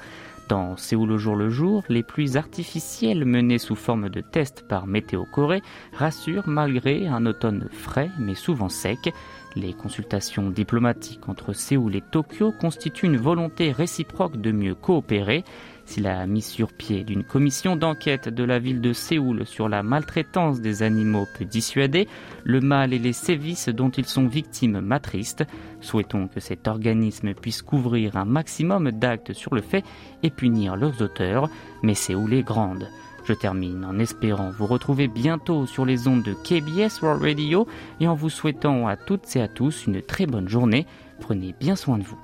Dans 0.48 0.76
Séoul 0.76 1.10
au 1.10 1.18
jour 1.18 1.34
le 1.34 1.50
jour, 1.50 1.82
les 1.88 2.04
pluies 2.04 2.36
artificielles 2.36 3.24
menées 3.24 3.58
sous 3.58 3.74
forme 3.74 4.08
de 4.08 4.20
tests 4.20 4.66
par 4.68 4.86
Météo 4.86 5.24
Corée 5.24 5.62
rassurent 5.92 6.46
malgré 6.46 7.08
un 7.08 7.26
automne 7.26 7.68
frais 7.72 8.10
mais 8.18 8.36
souvent 8.36 8.68
sec. 8.68 9.12
Les 9.56 9.72
consultations 9.72 10.50
diplomatiques 10.50 11.30
entre 11.30 11.54
Séoul 11.54 11.96
et 11.96 12.02
Tokyo 12.02 12.52
constituent 12.52 13.06
une 13.06 13.16
volonté 13.16 13.72
réciproque 13.72 14.38
de 14.38 14.52
mieux 14.52 14.74
coopérer. 14.74 15.44
Si 15.86 16.00
la 16.00 16.26
mise 16.26 16.44
sur 16.44 16.74
pied 16.74 17.04
d'une 17.04 17.24
commission 17.24 17.74
d'enquête 17.74 18.28
de 18.28 18.44
la 18.44 18.58
ville 18.58 18.82
de 18.82 18.92
Séoul 18.92 19.46
sur 19.46 19.70
la 19.70 19.82
maltraitance 19.82 20.60
des 20.60 20.82
animaux 20.82 21.26
peut 21.38 21.46
dissuader, 21.46 22.06
le 22.44 22.60
mal 22.60 22.92
et 22.92 22.98
les 22.98 23.14
sévices 23.14 23.70
dont 23.70 23.88
ils 23.88 24.04
sont 24.04 24.26
victimes 24.26 24.80
m'attristent. 24.80 25.46
Souhaitons 25.80 26.28
que 26.28 26.40
cet 26.40 26.68
organisme 26.68 27.32
puisse 27.32 27.62
couvrir 27.62 28.16
un 28.16 28.26
maximum 28.26 28.90
d'actes 28.90 29.32
sur 29.32 29.54
le 29.54 29.62
fait 29.62 29.84
et 30.22 30.28
punir 30.28 30.76
leurs 30.76 31.00
auteurs, 31.00 31.48
mais 31.82 31.94
Séoul 31.94 32.34
est 32.34 32.42
grande. 32.42 32.86
Je 33.26 33.32
termine 33.32 33.84
en 33.84 33.98
espérant 33.98 34.50
vous 34.50 34.66
retrouver 34.66 35.08
bientôt 35.08 35.66
sur 35.66 35.84
les 35.84 36.06
ondes 36.06 36.22
de 36.22 36.32
KBS 36.32 37.02
World 37.02 37.22
Radio 37.22 37.66
et 37.98 38.06
en 38.06 38.14
vous 38.14 38.30
souhaitant 38.30 38.86
à 38.86 38.96
toutes 38.96 39.34
et 39.34 39.42
à 39.42 39.48
tous 39.48 39.86
une 39.88 40.00
très 40.00 40.26
bonne 40.26 40.48
journée. 40.48 40.86
Prenez 41.18 41.52
bien 41.58 41.74
soin 41.74 41.98
de 41.98 42.04
vous. 42.04 42.18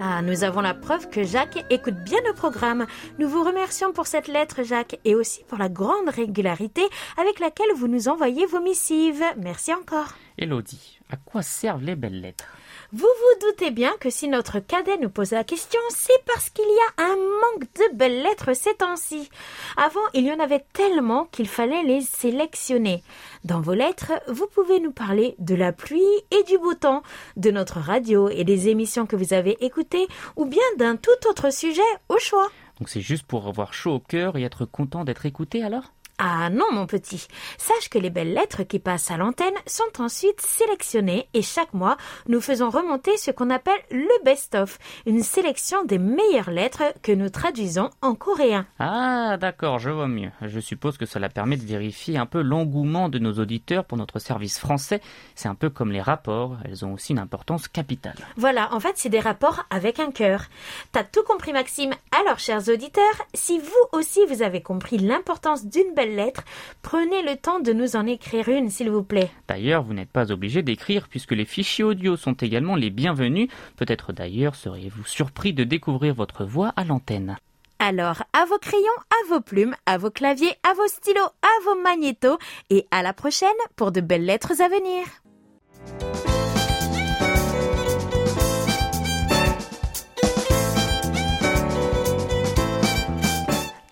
Ah, 0.00 0.22
nous 0.22 0.44
avons 0.44 0.60
la 0.60 0.74
preuve 0.74 1.08
que 1.08 1.24
Jacques 1.24 1.64
écoute 1.68 1.96
bien 2.04 2.20
le 2.28 2.34
programme. 2.34 2.86
Nous 3.18 3.28
vous 3.28 3.42
remercions 3.42 3.92
pour 3.92 4.06
cette 4.06 4.28
lettre, 4.28 4.62
Jacques, 4.62 5.00
et 5.04 5.16
aussi 5.16 5.42
pour 5.48 5.58
la 5.58 5.68
grande 5.68 6.08
régularité 6.08 6.82
avec 7.20 7.40
laquelle 7.40 7.74
vous 7.76 7.88
nous 7.88 8.06
envoyez 8.06 8.46
vos 8.46 8.60
missives. 8.60 9.24
Merci 9.36 9.74
encore. 9.74 10.14
Elodie, 10.38 11.00
à 11.10 11.16
quoi 11.16 11.42
servent 11.42 11.84
les 11.84 11.96
belles 11.96 12.20
lettres? 12.20 12.57
Vous 12.90 13.00
vous 13.00 13.46
doutez 13.46 13.70
bien 13.70 13.92
que 14.00 14.08
si 14.08 14.28
notre 14.28 14.60
cadet 14.60 14.96
nous 14.96 15.10
pose 15.10 15.32
la 15.32 15.44
question, 15.44 15.78
c'est 15.90 16.24
parce 16.24 16.48
qu'il 16.48 16.64
y 16.64 17.02
a 17.02 17.04
un 17.04 17.16
manque 17.16 17.64
de 17.74 17.94
belles 17.94 18.22
lettres 18.22 18.54
ces 18.54 18.72
temps-ci. 18.72 19.28
Avant, 19.76 20.00
il 20.14 20.24
y 20.24 20.32
en 20.32 20.40
avait 20.40 20.64
tellement 20.72 21.26
qu'il 21.26 21.48
fallait 21.48 21.82
les 21.82 22.00
sélectionner. 22.00 23.02
Dans 23.44 23.60
vos 23.60 23.74
lettres, 23.74 24.12
vous 24.28 24.46
pouvez 24.46 24.80
nous 24.80 24.90
parler 24.92 25.34
de 25.38 25.54
la 25.54 25.74
pluie 25.74 26.00
et 26.30 26.42
du 26.44 26.56
beau 26.56 26.72
temps, 26.72 27.02
de 27.36 27.50
notre 27.50 27.78
radio 27.78 28.30
et 28.30 28.44
des 28.44 28.70
émissions 28.70 29.04
que 29.04 29.16
vous 29.16 29.34
avez 29.34 29.62
écoutées, 29.62 30.08
ou 30.36 30.46
bien 30.46 30.62
d'un 30.78 30.96
tout 30.96 31.10
autre 31.28 31.52
sujet 31.52 31.82
au 32.08 32.16
choix. 32.16 32.48
Donc 32.78 32.88
c'est 32.88 33.02
juste 33.02 33.26
pour 33.26 33.48
avoir 33.48 33.74
chaud 33.74 33.96
au 33.96 34.00
cœur 34.00 34.38
et 34.38 34.44
être 34.44 34.64
content 34.64 35.04
d'être 35.04 35.26
écouté 35.26 35.62
alors? 35.62 35.92
Ah 36.20 36.50
non, 36.50 36.66
mon 36.72 36.86
petit. 36.86 37.28
Sache 37.58 37.88
que 37.88 37.98
les 37.98 38.10
belles 38.10 38.32
lettres 38.32 38.64
qui 38.64 38.80
passent 38.80 39.12
à 39.12 39.16
l'antenne 39.16 39.54
sont 39.66 40.02
ensuite 40.02 40.40
sélectionnées 40.40 41.28
et 41.32 41.42
chaque 41.42 41.72
mois, 41.74 41.96
nous 42.26 42.40
faisons 42.40 42.70
remonter 42.70 43.16
ce 43.16 43.30
qu'on 43.30 43.50
appelle 43.50 43.78
le 43.92 44.24
best-of, 44.24 44.80
une 45.06 45.22
sélection 45.22 45.84
des 45.84 45.98
meilleures 45.98 46.50
lettres 46.50 46.82
que 47.02 47.12
nous 47.12 47.28
traduisons 47.28 47.90
en 48.02 48.16
coréen. 48.16 48.66
Ah 48.80 49.36
d'accord, 49.38 49.78
je 49.78 49.90
vois 49.90 50.08
mieux. 50.08 50.32
Je 50.42 50.58
suppose 50.58 50.98
que 50.98 51.06
cela 51.06 51.28
permet 51.28 51.56
de 51.56 51.64
vérifier 51.64 52.18
un 52.18 52.26
peu 52.26 52.42
l'engouement 52.42 53.08
de 53.08 53.20
nos 53.20 53.34
auditeurs 53.34 53.84
pour 53.84 53.96
notre 53.96 54.18
service 54.18 54.58
français. 54.58 55.00
C'est 55.36 55.48
un 55.48 55.54
peu 55.54 55.70
comme 55.70 55.92
les 55.92 56.02
rapports, 56.02 56.56
elles 56.64 56.84
ont 56.84 56.94
aussi 56.94 57.12
une 57.12 57.20
importance 57.20 57.68
capitale. 57.68 58.16
Voilà, 58.36 58.74
en 58.74 58.80
fait, 58.80 58.94
c'est 58.96 59.08
des 59.08 59.20
rapports 59.20 59.66
avec 59.70 60.00
un 60.00 60.10
cœur. 60.10 60.46
T'as 60.90 61.04
tout 61.04 61.22
compris, 61.22 61.52
Maxime. 61.52 61.92
Alors, 62.20 62.40
chers 62.40 62.68
auditeurs, 62.68 63.04
si 63.34 63.60
vous 63.60 63.98
aussi 63.98 64.26
vous 64.26 64.42
avez 64.42 64.62
compris 64.62 64.98
l'importance 64.98 65.64
d'une 65.64 65.94
belle 65.94 66.07
lettre, 66.08 66.44
prenez 66.82 67.22
le 67.22 67.36
temps 67.36 67.60
de 67.60 67.72
nous 67.72 67.96
en 67.96 68.06
écrire 68.06 68.48
une, 68.48 68.70
s'il 68.70 68.90
vous 68.90 69.02
plaît. 69.02 69.30
D'ailleurs, 69.48 69.82
vous 69.82 69.94
n'êtes 69.94 70.10
pas 70.10 70.32
obligé 70.32 70.62
d'écrire 70.62 71.08
puisque 71.08 71.32
les 71.32 71.44
fichiers 71.44 71.84
audio 71.84 72.16
sont 72.16 72.34
également 72.34 72.76
les 72.76 72.90
bienvenus. 72.90 73.48
Peut-être 73.76 74.12
d'ailleurs 74.12 74.54
seriez-vous 74.54 75.04
surpris 75.04 75.52
de 75.52 75.64
découvrir 75.64 76.14
votre 76.14 76.44
voix 76.44 76.72
à 76.76 76.84
l'antenne. 76.84 77.36
Alors, 77.78 78.24
à 78.32 78.44
vos 78.44 78.58
crayons, 78.58 78.82
à 79.10 79.28
vos 79.28 79.40
plumes, 79.40 79.76
à 79.86 79.98
vos 79.98 80.10
claviers, 80.10 80.52
à 80.68 80.74
vos 80.74 80.88
stylos, 80.88 81.20
à 81.20 81.64
vos 81.64 81.80
magnétos, 81.80 82.38
et 82.70 82.86
à 82.90 83.02
la 83.02 83.12
prochaine 83.12 83.48
pour 83.76 83.92
de 83.92 84.00
belles 84.00 84.24
lettres 84.24 84.60
à 84.60 84.68
venir. 84.68 85.06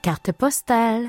Carte 0.03 0.33
postale. 0.33 1.09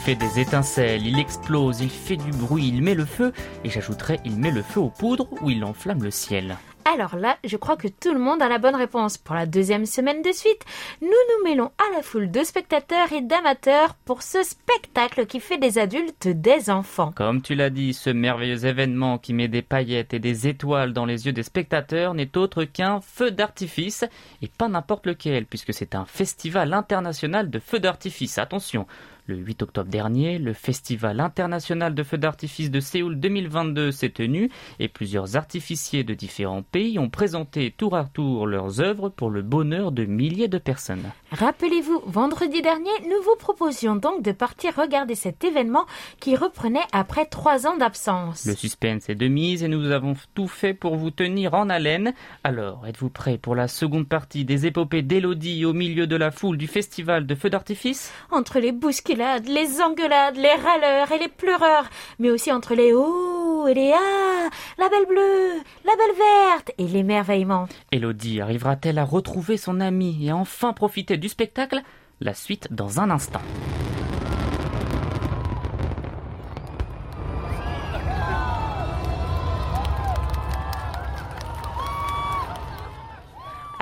Fait 0.00 0.14
des 0.14 0.40
étincelles, 0.40 1.06
il 1.06 1.18
explose, 1.18 1.82
il 1.82 1.90
fait 1.90 2.16
du 2.16 2.30
bruit, 2.30 2.68
il 2.68 2.82
met 2.82 2.94
le 2.94 3.04
feu, 3.04 3.34
et 3.64 3.68
j'ajouterais 3.68 4.18
il 4.24 4.38
met 4.38 4.50
le 4.50 4.62
feu 4.62 4.80
aux 4.80 4.88
poudres 4.88 5.28
ou 5.42 5.50
il 5.50 5.62
enflamme 5.62 6.02
le 6.02 6.10
ciel. 6.10 6.56
Alors 6.86 7.16
là, 7.16 7.36
je 7.44 7.58
crois 7.58 7.76
que 7.76 7.88
tout 7.88 8.14
le 8.14 8.18
monde 8.18 8.40
a 8.40 8.48
la 8.48 8.58
bonne 8.58 8.74
réponse. 8.74 9.18
Pour 9.18 9.34
la 9.34 9.44
deuxième 9.44 9.84
semaine 9.84 10.22
de 10.22 10.32
suite, 10.32 10.64
nous 11.02 11.08
nous 11.08 11.44
mêlons 11.44 11.70
à 11.78 11.94
la 11.94 12.02
foule 12.02 12.30
de 12.30 12.42
spectateurs 12.42 13.12
et 13.12 13.20
d'amateurs 13.20 13.94
pour 14.06 14.22
ce 14.22 14.42
spectacle 14.42 15.26
qui 15.26 15.40
fait 15.40 15.58
des 15.58 15.78
adultes 15.78 16.28
des 16.28 16.70
enfants. 16.70 17.12
Comme 17.14 17.42
tu 17.42 17.54
l'as 17.54 17.68
dit, 17.68 17.92
ce 17.92 18.08
merveilleux 18.08 18.64
événement 18.64 19.18
qui 19.18 19.34
met 19.34 19.48
des 19.48 19.60
paillettes 19.60 20.14
et 20.14 20.18
des 20.18 20.48
étoiles 20.48 20.94
dans 20.94 21.04
les 21.04 21.26
yeux 21.26 21.32
des 21.32 21.42
spectateurs 21.42 22.14
n'est 22.14 22.38
autre 22.38 22.64
qu'un 22.64 23.02
feu 23.02 23.30
d'artifice, 23.30 24.04
et 24.40 24.48
pas 24.48 24.68
n'importe 24.68 25.06
lequel, 25.06 25.44
puisque 25.44 25.74
c'est 25.74 25.94
un 25.94 26.06
festival 26.06 26.72
international 26.72 27.50
de 27.50 27.58
feux 27.58 27.80
d'artifice. 27.80 28.38
Attention, 28.38 28.86
le 29.26 29.36
8 29.36 29.62
octobre 29.62 29.90
dernier, 29.90 30.38
le 30.38 30.52
Festival 30.52 31.20
international 31.20 31.94
de 31.94 32.02
feux 32.02 32.18
d'artifice 32.18 32.70
de 32.70 32.80
Séoul 32.80 33.18
2022 33.18 33.90
s'est 33.90 34.10
tenu 34.10 34.50
et 34.78 34.88
plusieurs 34.88 35.36
artificiers 35.36 36.04
de 36.04 36.14
différents 36.14 36.62
pays 36.62 36.98
ont 36.98 37.10
présenté 37.10 37.70
tour 37.70 37.96
à 37.96 38.04
tour 38.04 38.46
leurs 38.46 38.80
œuvres 38.80 39.08
pour 39.08 39.30
le 39.30 39.42
bonheur 39.42 39.92
de 39.92 40.04
milliers 40.04 40.48
de 40.48 40.58
personnes. 40.58 41.10
Rappelez-vous, 41.32 42.02
vendredi 42.06 42.60
dernier, 42.60 42.90
nous 43.04 43.22
vous 43.22 43.36
proposions 43.38 43.94
donc 43.94 44.22
de 44.22 44.32
partir 44.32 44.74
regarder 44.74 45.14
cet 45.14 45.44
événement 45.44 45.86
qui 46.18 46.34
reprenait 46.34 46.80
après 46.90 47.24
trois 47.24 47.68
ans 47.68 47.76
d'absence. 47.76 48.46
Le 48.46 48.54
suspense 48.56 49.08
est 49.08 49.14
de 49.14 49.28
mise 49.28 49.62
et 49.62 49.68
nous 49.68 49.92
avons 49.92 50.14
tout 50.34 50.48
fait 50.48 50.74
pour 50.74 50.96
vous 50.96 51.12
tenir 51.12 51.54
en 51.54 51.70
haleine. 51.70 52.14
Alors, 52.42 52.84
êtes-vous 52.84 53.10
prêts 53.10 53.38
pour 53.38 53.54
la 53.54 53.68
seconde 53.68 54.08
partie 54.08 54.44
des 54.44 54.66
épopées 54.66 55.02
d'Élodie 55.02 55.64
au 55.64 55.72
milieu 55.72 56.08
de 56.08 56.16
la 56.16 56.32
foule 56.32 56.56
du 56.56 56.66
festival 56.66 57.26
de 57.26 57.34
feux 57.36 57.50
d'artifice? 57.50 58.12
Entre 58.32 58.58
les 58.58 58.72
bousculades, 58.72 59.46
les 59.46 59.80
engueulades, 59.80 60.36
les 60.36 60.54
râleurs 60.54 61.12
et 61.12 61.18
les 61.20 61.28
pleureurs, 61.28 61.88
mais 62.18 62.30
aussi 62.30 62.50
entre 62.50 62.74
les 62.74 62.92
oh 62.92 63.04
roues 63.04 63.68
et 63.68 63.74
les 63.74 63.92
ah, 63.94 64.48
la 64.78 64.88
belle 64.88 65.06
bleue, 65.06 65.60
la 65.84 65.92
belle 65.96 66.16
verte 66.16 66.72
et 66.78 66.86
l'émerveillement. 66.86 67.68
Elodie 67.92 68.40
arrivera-t-elle 68.40 68.98
à 68.98 69.04
retrouver 69.04 69.56
son 69.56 69.80
amie 69.80 70.26
et 70.26 70.30
à 70.30 70.36
enfin 70.36 70.72
profiter 70.72 71.18
du 71.20 71.28
spectacle 71.28 71.82
La 72.20 72.34
suite 72.34 72.68
dans 72.72 72.98
un 72.98 73.10
instant. 73.10 73.42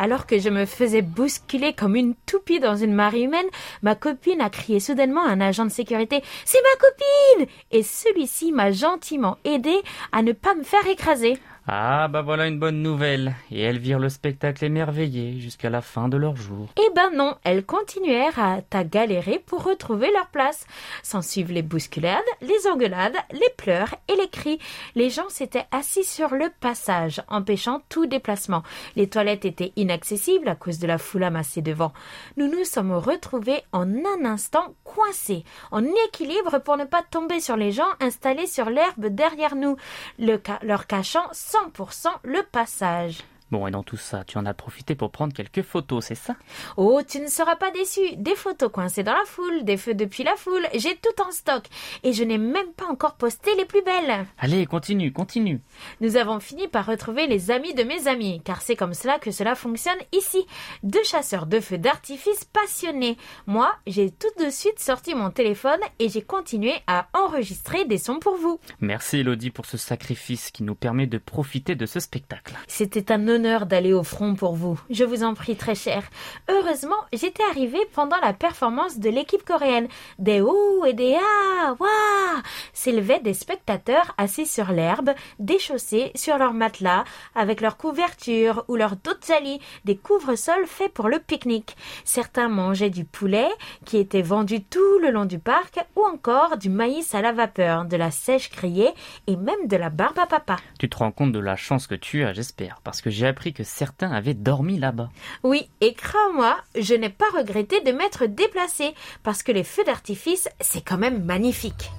Alors 0.00 0.26
que 0.26 0.38
je 0.38 0.48
me 0.48 0.64
faisais 0.64 1.02
bousculer 1.02 1.72
comme 1.72 1.96
une 1.96 2.14
toupie 2.14 2.60
dans 2.60 2.76
une 2.76 2.94
marée 2.94 3.22
humaine, 3.22 3.46
ma 3.82 3.96
copine 3.96 4.40
a 4.40 4.48
crié 4.48 4.78
soudainement 4.78 5.24
à 5.26 5.30
un 5.30 5.40
agent 5.40 5.64
de 5.64 5.70
sécurité 5.70 6.22
C'est 6.44 6.62
ma 6.62 6.78
copine 6.78 7.52
Et 7.72 7.82
celui-ci 7.82 8.52
m'a 8.52 8.70
gentiment 8.70 9.38
aidé 9.44 9.74
à 10.12 10.22
ne 10.22 10.30
pas 10.30 10.54
me 10.54 10.62
faire 10.62 10.86
écraser. 10.86 11.36
Ah 11.70 12.08
bah 12.08 12.22
voilà 12.22 12.46
une 12.46 12.58
bonne 12.58 12.80
nouvelle. 12.80 13.34
Et 13.50 13.60
elles 13.60 13.78
virent 13.78 13.98
le 13.98 14.08
spectacle 14.08 14.64
émerveillé 14.64 15.38
jusqu'à 15.38 15.68
la 15.68 15.82
fin 15.82 16.08
de 16.08 16.16
leur 16.16 16.34
jour. 16.34 16.68
Eh 16.78 16.94
ben 16.94 17.10
non, 17.14 17.36
elles 17.44 17.66
continuèrent 17.66 18.38
à 18.38 18.84
galérer 18.84 19.38
pour 19.44 19.64
retrouver 19.64 20.10
leur 20.10 20.28
place. 20.28 20.66
S'en 21.02 21.20
suivent 21.20 21.52
les 21.52 21.60
bousculades, 21.60 22.24
les 22.40 22.66
engueulades, 22.66 23.16
les 23.32 23.52
pleurs 23.58 23.94
et 24.08 24.16
les 24.16 24.30
cris. 24.30 24.58
Les 24.94 25.10
gens 25.10 25.28
s'étaient 25.28 25.66
assis 25.70 26.04
sur 26.04 26.34
le 26.34 26.50
passage, 26.58 27.20
empêchant 27.28 27.82
tout 27.90 28.06
déplacement. 28.06 28.62
Les 28.96 29.10
toilettes 29.10 29.44
étaient 29.44 29.74
inaccessibles 29.76 30.48
à 30.48 30.54
cause 30.54 30.78
de 30.78 30.86
la 30.86 30.96
foule 30.96 31.24
amassée 31.24 31.60
devant. 31.60 31.92
Nous 32.38 32.48
nous 32.48 32.64
sommes 32.64 32.92
retrouvés 32.92 33.60
en 33.72 33.86
un 33.86 34.24
instant 34.24 34.74
coincés, 34.84 35.44
en 35.70 35.84
équilibre 36.08 36.60
pour 36.64 36.78
ne 36.78 36.84
pas 36.84 37.02
tomber 37.10 37.40
sur 37.40 37.58
les 37.58 37.72
gens 37.72 37.88
installés 38.00 38.46
sur 38.46 38.70
l'herbe 38.70 39.08
derrière 39.08 39.54
nous, 39.54 39.76
le 40.18 40.40
leur 40.62 40.86
cachant 40.86 41.26
sans 41.32 41.57
100% 41.66 42.08
le 42.24 42.42
passage. 42.42 43.18
Bon, 43.50 43.66
et 43.66 43.70
dans 43.70 43.82
tout 43.82 43.96
ça, 43.96 44.24
tu 44.24 44.36
en 44.36 44.44
as 44.44 44.54
profité 44.54 44.94
pour 44.94 45.10
prendre 45.10 45.32
quelques 45.32 45.62
photos, 45.62 46.04
c'est 46.04 46.14
ça? 46.14 46.36
Oh, 46.76 47.00
tu 47.06 47.20
ne 47.20 47.28
seras 47.28 47.56
pas 47.56 47.70
déçu. 47.70 48.00
Des 48.16 48.34
photos 48.34 48.70
coincées 48.70 49.02
dans 49.02 49.14
la 49.14 49.24
foule, 49.24 49.64
des 49.64 49.76
feux 49.76 49.94
depuis 49.94 50.22
la 50.22 50.36
foule, 50.36 50.66
j'ai 50.74 50.96
tout 50.96 51.22
en 51.26 51.30
stock. 51.30 51.64
Et 52.02 52.12
je 52.12 52.24
n'ai 52.24 52.38
même 52.38 52.72
pas 52.76 52.86
encore 52.86 53.14
posté 53.16 53.54
les 53.56 53.64
plus 53.64 53.82
belles. 53.82 54.26
Allez, 54.38 54.66
continue, 54.66 55.12
continue. 55.12 55.60
Nous 56.00 56.16
avons 56.16 56.40
fini 56.40 56.68
par 56.68 56.86
retrouver 56.86 57.26
les 57.26 57.50
amis 57.50 57.74
de 57.74 57.84
mes 57.84 58.06
amis, 58.06 58.42
car 58.44 58.60
c'est 58.60 58.76
comme 58.76 58.94
cela 58.94 59.18
que 59.18 59.30
cela 59.30 59.54
fonctionne 59.54 59.98
ici. 60.12 60.46
Deux 60.82 61.04
chasseurs 61.04 61.46
de 61.46 61.60
feux 61.60 61.78
d'artifice 61.78 62.44
passionnés. 62.44 63.16
Moi, 63.46 63.74
j'ai 63.86 64.10
tout 64.10 64.44
de 64.44 64.50
suite 64.50 64.78
sorti 64.78 65.14
mon 65.14 65.30
téléphone 65.30 65.80
et 65.98 66.08
j'ai 66.08 66.22
continué 66.22 66.74
à 66.86 67.08
enregistrer 67.14 67.84
des 67.86 67.98
sons 67.98 68.18
pour 68.18 68.36
vous. 68.36 68.60
Merci 68.80 69.18
Elodie 69.18 69.50
pour 69.50 69.66
ce 69.66 69.76
sacrifice 69.76 70.50
qui 70.50 70.62
nous 70.62 70.74
permet 70.74 71.06
de 71.06 71.18
profiter 71.18 71.74
de 71.74 71.86
ce 71.86 72.00
spectacle. 72.00 72.54
C'était 72.66 73.10
un 73.10 73.28
d'aller 73.38 73.92
au 73.92 74.02
front 74.02 74.34
pour 74.34 74.54
vous. 74.54 74.78
Je 74.90 75.04
vous 75.04 75.22
en 75.22 75.34
prie 75.34 75.56
très 75.56 75.74
cher. 75.74 76.02
Heureusement, 76.48 76.96
j'étais 77.12 77.42
arrivée 77.50 77.86
pendant 77.94 78.16
la 78.22 78.32
performance 78.32 78.98
de 78.98 79.10
l'équipe 79.10 79.44
coréenne. 79.44 79.88
Des 80.18 80.40
ouh 80.40 80.84
et 80.84 80.92
des 80.92 81.16
ah, 81.16 81.74
waouh 81.78 82.42
s'élevaient 82.72 83.20
des 83.20 83.34
spectateurs 83.34 84.14
assis 84.18 84.46
sur 84.46 84.72
l'herbe, 84.72 85.10
déchaussés 85.38 86.12
sur 86.14 86.38
leurs 86.38 86.54
matelas, 86.54 87.04
avec 87.34 87.60
leurs 87.60 87.76
couvertures 87.76 88.64
ou 88.68 88.76
leurs 88.76 88.96
dotsali, 88.96 89.60
des 89.84 89.96
couvre-sols 89.96 90.66
faits 90.66 90.92
pour 90.92 91.08
le 91.08 91.18
pique-nique. 91.18 91.76
Certains 92.04 92.48
mangeaient 92.48 92.90
du 92.90 93.04
poulet, 93.04 93.48
qui 93.84 93.98
était 93.98 94.22
vendu 94.22 94.62
tout 94.62 94.98
le 95.00 95.10
long 95.10 95.24
du 95.24 95.38
parc, 95.38 95.78
ou 95.96 96.02
encore 96.04 96.56
du 96.56 96.70
maïs 96.70 97.14
à 97.14 97.22
la 97.22 97.32
vapeur, 97.32 97.84
de 97.84 97.96
la 97.96 98.10
sèche 98.10 98.50
grillée 98.50 98.90
et 99.26 99.36
même 99.36 99.66
de 99.66 99.76
la 99.76 99.90
barbe 99.90 100.18
à 100.18 100.26
papa. 100.26 100.56
Tu 100.78 100.88
te 100.88 100.96
rends 100.96 101.12
compte 101.12 101.32
de 101.32 101.38
la 101.38 101.56
chance 101.56 101.86
que 101.86 101.94
tu 101.94 102.24
as, 102.24 102.32
j'espère, 102.32 102.80
parce 102.82 103.00
que 103.00 103.10
j'ai 103.10 103.26
appris 103.28 103.52
que 103.52 103.64
certains 103.64 104.10
avaient 104.10 104.34
dormi 104.34 104.78
là-bas. 104.78 105.10
Oui, 105.42 105.70
et 105.80 105.94
crois-moi, 105.94 106.56
je 106.78 106.94
n'ai 106.94 107.10
pas 107.10 107.28
regretté 107.36 107.80
de 107.80 107.92
m'être 107.92 108.26
déplacé, 108.26 108.94
parce 109.22 109.42
que 109.42 109.52
les 109.52 109.64
feux 109.64 109.84
d'artifice, 109.84 110.48
c'est 110.60 110.84
quand 110.84 110.98
même 110.98 111.24
magnifique. 111.24 111.90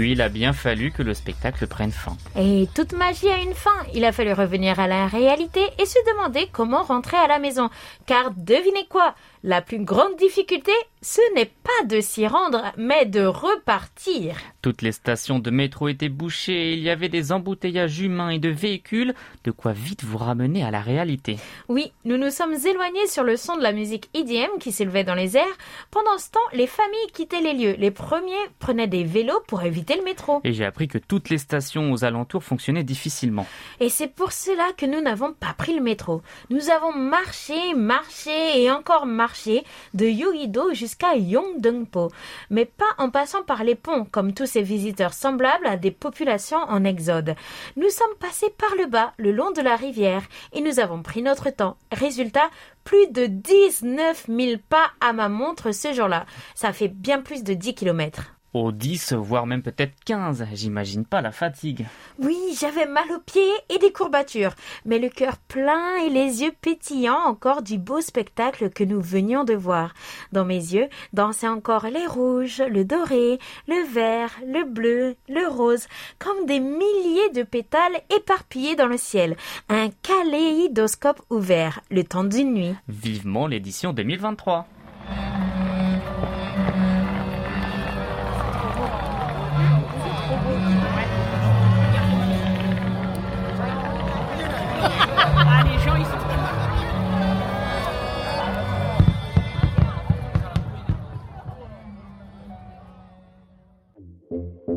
Puis 0.00 0.12
il 0.12 0.22
a 0.22 0.30
bien 0.30 0.54
fallu 0.54 0.92
que 0.92 1.02
le 1.02 1.12
spectacle 1.12 1.66
prenne 1.66 1.92
fin. 1.92 2.16
Et 2.34 2.70
toute 2.74 2.94
magie 2.94 3.28
a 3.28 3.36
une 3.42 3.52
fin. 3.52 3.84
Il 3.92 4.06
a 4.06 4.12
fallu 4.12 4.32
revenir 4.32 4.80
à 4.80 4.86
la 4.86 5.06
réalité 5.06 5.60
et 5.78 5.84
se 5.84 5.98
demander 6.10 6.48
comment 6.50 6.82
rentrer 6.84 7.18
à 7.18 7.26
la 7.26 7.38
maison. 7.38 7.68
Car 8.06 8.30
devinez 8.34 8.86
quoi? 8.88 9.14
La 9.44 9.60
plus 9.60 9.84
grande 9.84 10.16
difficulté, 10.16 10.72
ce 11.02 11.20
n'est 11.34 11.46
pas 11.46 11.86
de 11.86 12.00
s'y 12.00 12.26
rendre, 12.26 12.72
mais 12.76 13.06
de 13.06 13.24
repartir. 13.24 14.36
Toutes 14.60 14.82
les 14.82 14.92
stations 14.92 15.38
de 15.38 15.50
métro 15.50 15.88
étaient 15.88 16.10
bouchées 16.10 16.72
et 16.72 16.74
il 16.74 16.80
y 16.80 16.90
avait 16.90 17.08
des 17.08 17.32
embouteillages 17.32 18.00
humains 18.00 18.28
et 18.28 18.38
de 18.38 18.50
véhicules, 18.50 19.14
de 19.44 19.50
quoi 19.50 19.72
vite 19.72 20.04
vous 20.04 20.18
ramener 20.18 20.62
à 20.62 20.70
la 20.70 20.82
réalité. 20.82 21.38
Oui, 21.68 21.92
nous 22.04 22.18
nous 22.18 22.28
sommes 22.28 22.52
éloignés 22.52 23.06
sur 23.06 23.24
le 23.24 23.38
son 23.38 23.56
de 23.56 23.62
la 23.62 23.72
musique 23.72 24.10
EDM 24.12 24.58
qui 24.60 24.72
s'élevait 24.72 25.04
dans 25.04 25.14
les 25.14 25.38
airs. 25.38 25.46
Pendant 25.90 26.18
ce 26.18 26.30
temps, 26.30 26.40
les 26.52 26.66
familles 26.66 27.12
quittaient 27.14 27.40
les 27.40 27.54
lieux. 27.54 27.76
Les 27.78 27.90
premiers 27.90 28.34
prenaient 28.58 28.86
des 28.86 29.04
vélos 29.04 29.40
pour 29.48 29.62
éviter 29.62 29.96
le 29.96 30.04
métro. 30.04 30.42
Et 30.44 30.52
j'ai 30.52 30.66
appris 30.66 30.86
que 30.86 30.98
toutes 30.98 31.30
les 31.30 31.38
stations 31.38 31.92
aux 31.92 32.04
alentours 32.04 32.44
fonctionnaient 32.44 32.84
difficilement. 32.84 33.46
Et 33.80 33.88
c'est 33.88 34.08
pour 34.08 34.32
cela 34.32 34.68
que 34.76 34.84
nous 34.84 35.00
n'avons 35.00 35.32
pas 35.32 35.54
pris 35.56 35.74
le 35.74 35.80
métro. 35.80 36.20
Nous 36.50 36.68
avons 36.68 36.92
marché, 36.92 37.74
marché 37.74 38.62
et 38.62 38.70
encore 38.70 39.06
marché 39.06 39.64
de 39.94 40.04
Yoido 40.04 40.74
jusqu'à 40.74 40.89
jusqu'à 40.90 41.14
Yongdongpo, 41.14 42.10
mais 42.50 42.64
pas 42.64 42.92
en 42.98 43.10
passant 43.10 43.44
par 43.44 43.62
les 43.62 43.76
ponts, 43.76 44.04
comme 44.10 44.34
tous 44.34 44.46
ces 44.46 44.62
visiteurs 44.62 45.12
semblables 45.12 45.66
à 45.66 45.76
des 45.76 45.92
populations 45.92 46.58
en 46.58 46.82
exode. 46.82 47.36
Nous 47.76 47.88
sommes 47.90 48.16
passés 48.18 48.50
par 48.50 48.74
le 48.76 48.86
bas, 48.86 49.12
le 49.16 49.30
long 49.30 49.52
de 49.52 49.62
la 49.62 49.76
rivière, 49.76 50.22
et 50.52 50.60
nous 50.60 50.80
avons 50.80 51.02
pris 51.02 51.22
notre 51.22 51.50
temps. 51.50 51.76
Résultat, 51.92 52.50
plus 52.82 53.06
de 53.12 53.26
19 53.26 54.26
000 54.28 54.60
pas 54.68 54.90
à 55.00 55.12
ma 55.12 55.28
montre 55.28 55.70
ce 55.70 55.92
jour-là. 55.92 56.26
Ça 56.56 56.72
fait 56.72 56.88
bien 56.88 57.20
plus 57.20 57.44
de 57.44 57.54
10 57.54 57.74
kilomètres. 57.74 58.39
Au 58.52 58.72
10, 58.72 59.12
voire 59.12 59.46
même 59.46 59.62
peut-être 59.62 59.94
15, 60.04 60.44
j'imagine 60.54 61.04
pas 61.04 61.20
la 61.20 61.30
fatigue. 61.30 61.86
Oui, 62.18 62.36
j'avais 62.58 62.86
mal 62.86 63.04
aux 63.12 63.20
pieds 63.20 63.52
et 63.68 63.78
des 63.78 63.92
courbatures, 63.92 64.54
mais 64.84 64.98
le 64.98 65.08
cœur 65.08 65.36
plein 65.36 65.98
et 66.04 66.10
les 66.10 66.42
yeux 66.42 66.50
pétillants 66.60 67.26
encore 67.26 67.62
du 67.62 67.78
beau 67.78 68.00
spectacle 68.00 68.70
que 68.70 68.82
nous 68.82 69.00
venions 69.00 69.44
de 69.44 69.54
voir. 69.54 69.94
Dans 70.32 70.44
mes 70.44 70.56
yeux 70.56 70.88
dansaient 71.12 71.46
encore 71.46 71.86
les 71.86 72.08
rouges, 72.08 72.60
le 72.68 72.84
doré, 72.84 73.38
le 73.68 73.86
vert, 73.86 74.32
le 74.44 74.64
bleu, 74.64 75.14
le 75.28 75.46
rose, 75.46 75.86
comme 76.18 76.44
des 76.46 76.58
milliers 76.58 77.30
de 77.32 77.44
pétales 77.44 78.00
éparpillés 78.12 78.74
dans 78.74 78.88
le 78.88 78.98
ciel. 78.98 79.36
Un 79.68 79.90
kaléidoscope 80.02 81.22
ouvert, 81.30 81.82
le 81.90 82.02
temps 82.02 82.24
d'une 82.24 82.52
nuit. 82.52 82.74
Vivement 82.88 83.46
l'édition 83.46 83.92
2023. 83.92 84.66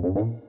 Mm-hmm. 0.04 0.43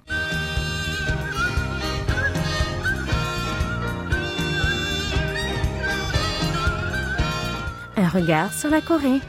Un 7.97 8.09
regard 8.09 8.53
sur 8.53 8.71
la 8.71 8.81
Corée. 8.81 9.21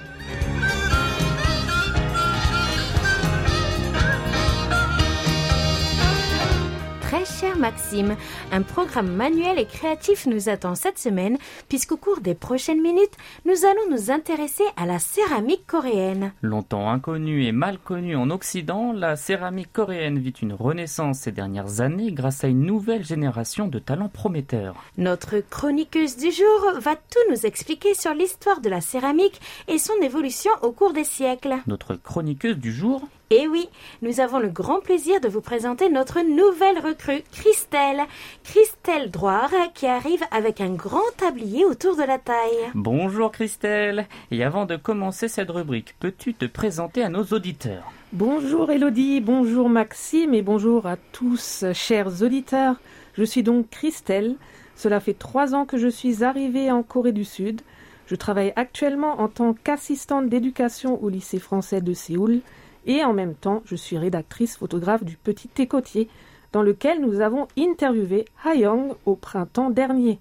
Maxime, 7.58 8.16
un 8.52 8.62
programme 8.62 9.12
manuel 9.12 9.60
et 9.60 9.66
créatif 9.66 10.26
nous 10.26 10.50
attend 10.50 10.76
cette 10.76 11.00
semaine 11.00 11.38
puisqu'au 11.70 11.98
cours 11.98 12.20
des 12.22 12.36
prochaines 12.36 12.82
minutes, 12.82 13.18
nous 13.46 13.66
allons 13.66 13.90
nous 13.92 14.12
intéresser 14.12 14.64
à 14.78 14.86
la 14.86 15.00
céramique 15.00 15.66
coréenne. 15.68 16.34
Longtemps 16.42 16.90
inconnue 16.90 17.46
et 17.46 17.52
mal 17.52 17.78
connue 17.78 18.16
en 18.16 18.30
Occident, 18.30 18.94
la 18.94 19.16
céramique 19.16 19.74
coréenne 19.74 20.20
vit 20.20 20.34
une 20.42 20.54
renaissance 20.54 21.20
ces 21.20 21.32
dernières 21.32 21.82
années 21.82 22.12
grâce 22.12 22.44
à 22.44 22.48
une 22.48 22.66
nouvelle 22.66 23.06
génération 23.06 23.68
de 23.68 23.80
talents 23.80 24.10
prometteurs. 24.10 24.76
Notre 24.98 25.40
chroniqueuse 25.40 26.18
du 26.18 26.32
jour 26.32 26.80
va 26.80 26.96
tout 26.96 27.32
nous 27.32 27.46
expliquer 27.46 27.94
sur 27.94 28.14
l'histoire 28.14 28.62
de 28.62 28.70
la 28.70 28.82
céramique 28.82 29.42
et 29.68 29.78
son 29.78 29.96
évolution 30.02 30.52
au 30.62 30.72
cours 30.72 30.94
des 30.94 31.04
siècles. 31.04 31.56
Notre 31.68 31.96
chroniqueuse 31.96 32.58
du 32.58 32.72
jour 32.72 33.02
et 33.30 33.48
oui, 33.48 33.68
nous 34.02 34.20
avons 34.20 34.38
le 34.38 34.50
grand 34.50 34.80
plaisir 34.80 35.20
de 35.20 35.28
vous 35.28 35.42
présenter 35.42 35.90
notre 35.90 36.22
nouvelle 36.22 36.78
recrue, 36.78 37.24
Christelle. 37.32 38.04
Christelle 38.44 39.10
Droire, 39.10 39.52
qui 39.74 39.88
arrive 39.88 40.24
avec 40.30 40.62
un 40.62 40.74
grand 40.74 41.00
tablier 41.18 41.66
autour 41.66 41.96
de 41.96 42.04
la 42.04 42.20
taille. 42.20 42.72
Bonjour 42.76 43.32
Christelle. 43.32 44.08
Et 44.30 44.44
avant 44.44 44.66
de 44.66 44.76
commencer 44.76 45.28
cette 45.28 45.50
rubrique, 45.50 45.96
peux-tu 46.00 46.34
te 46.34 46.46
présenter 46.46 47.02
à 47.02 47.10
nos 47.10 47.24
auditeurs? 47.24 47.92
Bonjour 48.12 48.70
Elodie, 48.70 49.22
bonjour 49.22 49.70
Maxime 49.70 50.36
et 50.36 50.44
bonjour 50.44 50.86
à 50.86 50.98
tous, 50.98 51.66
chers 51.74 52.22
auditeurs. 52.22 52.76
Je 53.16 53.24
suis 53.24 53.42
donc 53.42 53.70
Christelle. 53.70 54.36
Cela 54.76 55.00
fait 55.00 55.18
trois 55.18 55.56
ans 55.56 55.66
que 55.66 55.78
je 55.78 55.88
suis 55.88 56.24
arrivée 56.24 56.72
en 56.72 56.84
Corée 56.84 57.14
du 57.14 57.26
Sud. 57.26 57.62
Je 58.06 58.16
travaille 58.16 58.54
actuellement 58.56 59.22
en 59.22 59.28
tant 59.28 59.54
qu'assistante 59.54 60.30
d'éducation 60.30 61.02
au 61.02 61.10
lycée 61.10 61.40
français 61.40 61.82
de 61.82 61.94
Séoul 61.94 62.42
et 62.86 63.04
en 63.04 63.14
même 63.14 63.36
temps, 63.36 63.62
je 63.66 63.76
suis 63.76 63.98
rédactrice 63.98 64.58
photographe 64.58 65.04
du 65.04 65.18
Petit 65.18 65.50
Écotier, 65.60 66.10
dans 66.52 66.62
lequel 66.62 67.02
nous 67.02 67.20
avons 67.22 67.48
interviewé 67.58 68.26
Hayong 68.46 68.96
au 69.06 69.16
printemps 69.16 69.70
dernier. 69.70 70.20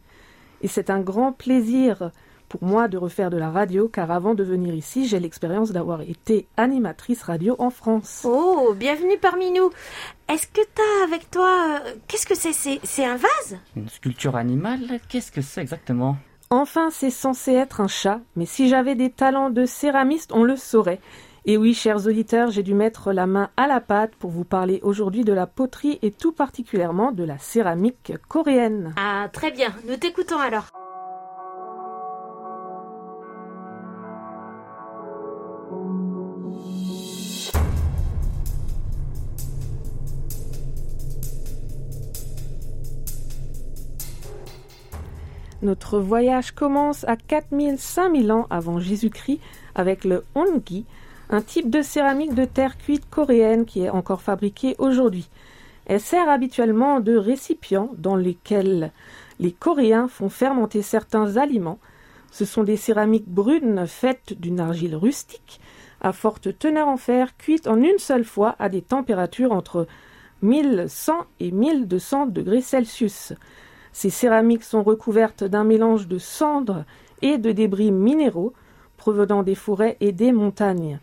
Et 0.63 0.69
c'est 0.69 0.91
un 0.91 1.01
grand 1.01 1.33
plaisir 1.33 2.11
pour 2.49 2.65
moi 2.65 2.87
de 2.87 2.99
refaire 2.99 3.31
de 3.31 3.39
la 3.39 3.51
radio, 3.51 3.89
car 3.89 4.11
avant 4.11 4.35
de 4.35 4.45
venir 4.45 4.75
ici, 4.75 5.07
j'ai 5.07 5.19
l'expérience 5.21 5.73
d'avoir 5.73 6.03
été 6.03 6.47
animatrice 6.59 7.23
radio 7.23 7.57
en 7.59 7.71
France. 7.71 8.23
Oh, 8.29 8.75
bienvenue 8.77 9.17
parmi 9.19 9.51
nous. 9.51 9.71
Est-ce 10.29 10.47
que 10.47 10.61
t'as 10.75 11.05
avec 11.05 11.31
toi... 11.31 11.81
euh, 11.87 11.95
Qu'est-ce 12.09 12.27
que 12.27 12.35
c'est? 12.35 12.53
C'est 12.53 12.79
c'est 12.83 13.07
un 13.07 13.17
vase? 13.17 13.59
Une 13.75 13.89
sculpture 13.89 14.37
animale? 14.37 15.01
Qu'est-ce 15.09 15.33
que 15.33 15.41
c'est 15.41 15.63
exactement? 15.63 16.17
Enfin, 16.51 16.91
c'est 16.91 17.11
censé 17.11 17.53
être 17.53 17.81
un 17.81 17.89
chat, 17.89 18.21
mais 18.37 18.45
si 18.45 18.69
j'avais 18.69 18.95
des 18.95 19.09
talents 19.09 19.49
de 19.49 19.65
céramiste, 19.65 20.31
on 20.35 20.45
le 20.45 20.57
saurait. 20.57 21.01
Et 21.45 21.57
oui, 21.57 21.75
chers 21.75 22.07
auditeurs, 22.07 22.53
j'ai 22.53 22.63
dû 22.63 22.73
mettre 22.73 23.13
la 23.13 23.27
main 23.27 23.51
à 23.57 23.67
la 23.67 23.81
pâte 23.81 24.15
pour 24.15 24.31
vous 24.31 24.45
parler 24.45 24.79
aujourd'hui 24.85 25.25
de 25.25 25.33
la 25.33 25.49
poterie 25.49 25.99
et 26.01 26.13
tout 26.13 26.31
particulièrement 26.31 27.11
de 27.11 27.25
la 27.25 27.37
céramique 27.37 28.13
coréenne. 28.29 28.95
Ah, 28.97 29.29
très 29.33 29.51
bien. 29.51 29.75
Nous 29.89 29.97
t'écoutons 29.97 30.39
alors. 30.39 30.69
Notre 45.61 45.99
voyage 45.99 46.53
commence 46.53 47.05
à 47.05 47.15
4000-5000 47.17 48.31
ans 48.31 48.47
avant 48.49 48.79
Jésus-Christ 48.79 49.41
avec 49.75 50.05
le 50.05 50.25
ongi, 50.37 50.87
un 51.33 51.41
type 51.41 51.71
de 51.71 51.81
céramique 51.81 52.35
de 52.35 52.45
terre 52.45 52.77
cuite 52.77 53.09
coréenne 53.09 53.65
qui 53.65 53.81
est 53.81 53.89
encore 53.89 54.21
fabriquée 54.21 54.77
aujourd'hui. 54.79 55.31
Elle 55.87 56.01
sert 56.01 56.29
habituellement 56.29 57.01
de 57.01 57.17
récipient 57.17 57.91
dans 57.97 58.17
lesquels 58.17 58.93
les 59.41 59.51
Coréens 59.51 60.09
font 60.09 60.29
fermenter 60.29 60.83
certains 60.83 61.39
aliments. 61.39 61.79
Ce 62.31 62.45
sont 62.45 62.65
des 62.65 62.77
céramiques 62.77 63.29
brunes 63.29 63.87
faites 63.87 64.39
d'une 64.39 64.61
argile 64.61 64.95
rustique 64.95 65.61
à 66.03 66.13
forte 66.13 66.59
teneur 66.59 66.87
en 66.87 66.99
fer, 66.99 67.35
cuite 67.39 67.67
en 67.67 67.81
une 67.81 67.99
seule 67.99 68.25
fois 68.25 68.55
à 68.59 68.69
des 68.69 68.83
températures 68.83 69.53
entre 69.53 69.87
1100 70.43 71.15
et 71.41 71.51
1200 71.51 72.27
degrés 72.27 72.61
Celsius. 72.61 73.33
Ces 73.93 74.11
céramiques 74.11 74.65
sont 74.65 74.83
recouvertes 74.83 75.45
d'un 75.45 75.65
mélange 75.65 76.09
de 76.09 76.19
cendres 76.19 76.85
et 77.23 77.39
de 77.39 77.53
débris 77.53 77.91
minéraux 77.91 78.53
provenant 78.99 79.43
des 79.43 79.55
forêts 79.55 79.97
et 80.01 80.13
des 80.13 80.33
montagnes. 80.33 81.01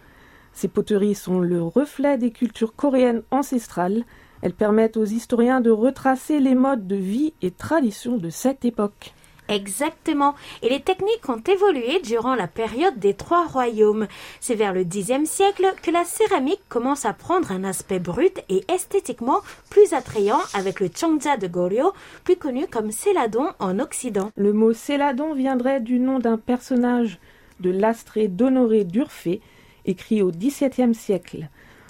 Ces 0.54 0.68
poteries 0.68 1.16
sont 1.16 1.40
le 1.40 1.62
reflet 1.62 2.18
des 2.18 2.32
cultures 2.32 2.76
coréennes 2.76 3.24
ancestrales. 3.32 4.04
Elles 4.42 4.54
permettent 4.54 4.98
aux 4.98 5.06
historiens 5.06 5.62
de 5.62 5.72
retracer 5.72 6.40
les 6.40 6.56
modes 6.56 6.88
de 6.88 6.96
vie 6.96 7.34
et 7.42 7.52
traditions 7.52 8.18
de 8.18 8.30
cette 8.30 8.66
époque. 8.66 9.14
Exactement. 9.50 10.36
Et 10.62 10.70
les 10.70 10.80
techniques 10.80 11.28
ont 11.28 11.42
évolué 11.42 12.00
durant 12.04 12.36
la 12.36 12.48
période 12.48 13.00
des 13.00 13.16
trois 13.16 13.48
royaumes. 13.48 14.08
C'est 14.40 14.54
vers 14.54 14.74
le 14.74 14.84
Xe 14.84 15.26
siècle 15.26 15.74
que 15.82 15.90
la 15.90 16.06
céramique 16.06 16.62
commence 16.70 17.04
à 17.06 17.14
prendre 17.14 17.52
un 17.52 17.64
aspect 17.64 18.00
brut 18.00 18.44
et 18.48 18.64
esthétiquement 18.72 19.42
plus 19.72 19.94
attrayant 19.94 20.40
avec 20.54 20.80
le 20.80 20.90
Chongja 20.96 21.38
de 21.38 21.48
Goryeo, 21.48 21.94
plus 22.24 22.36
connu 22.36 22.68
comme 22.68 22.92
céladon 22.92 23.48
en 23.60 23.80
Occident. 23.80 24.30
Le 24.36 24.54
mot 24.54 24.74
céladon 24.74 25.34
viendrait 25.34 25.82
du 25.82 26.00
nom 26.00 26.20
d'un 26.20 26.38
personnage 26.38 27.20
de 27.60 27.72
l'astrée 27.72 28.28
d'Honoré 28.28 28.84
d'Urfé, 28.84 29.42
écrit 29.90 30.22
au 30.22 30.32
XVIIe 30.32 30.94
siècle. 30.94 31.50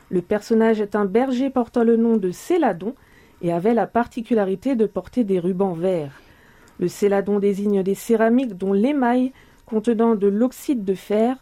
Le 0.10 0.22
personnage 0.22 0.82
est 0.82 0.96
un 0.96 1.06
berger 1.06 1.50
portant 1.50 1.84
le 1.84 1.98
nom 1.98 2.18
de 2.18 2.32
Céladon 2.32 2.96
et 3.42 3.54
avait 3.54 3.74
la 3.74 3.88
particularité 3.88 4.76
de 4.76 4.86
porter 4.86 5.24
des 5.24 5.40
rubans 5.40 5.74
verts. 5.74 6.20
Le 6.80 6.88
céladon 6.88 7.40
désigne 7.40 7.84
des 7.84 7.96
céramiques 7.96 8.58
dont 8.58 8.74
l'émail, 8.74 9.34
contenant 9.66 10.16
de 10.16 10.28
l'oxyde 10.28 10.84
de 10.84 10.96
fer, 10.96 11.38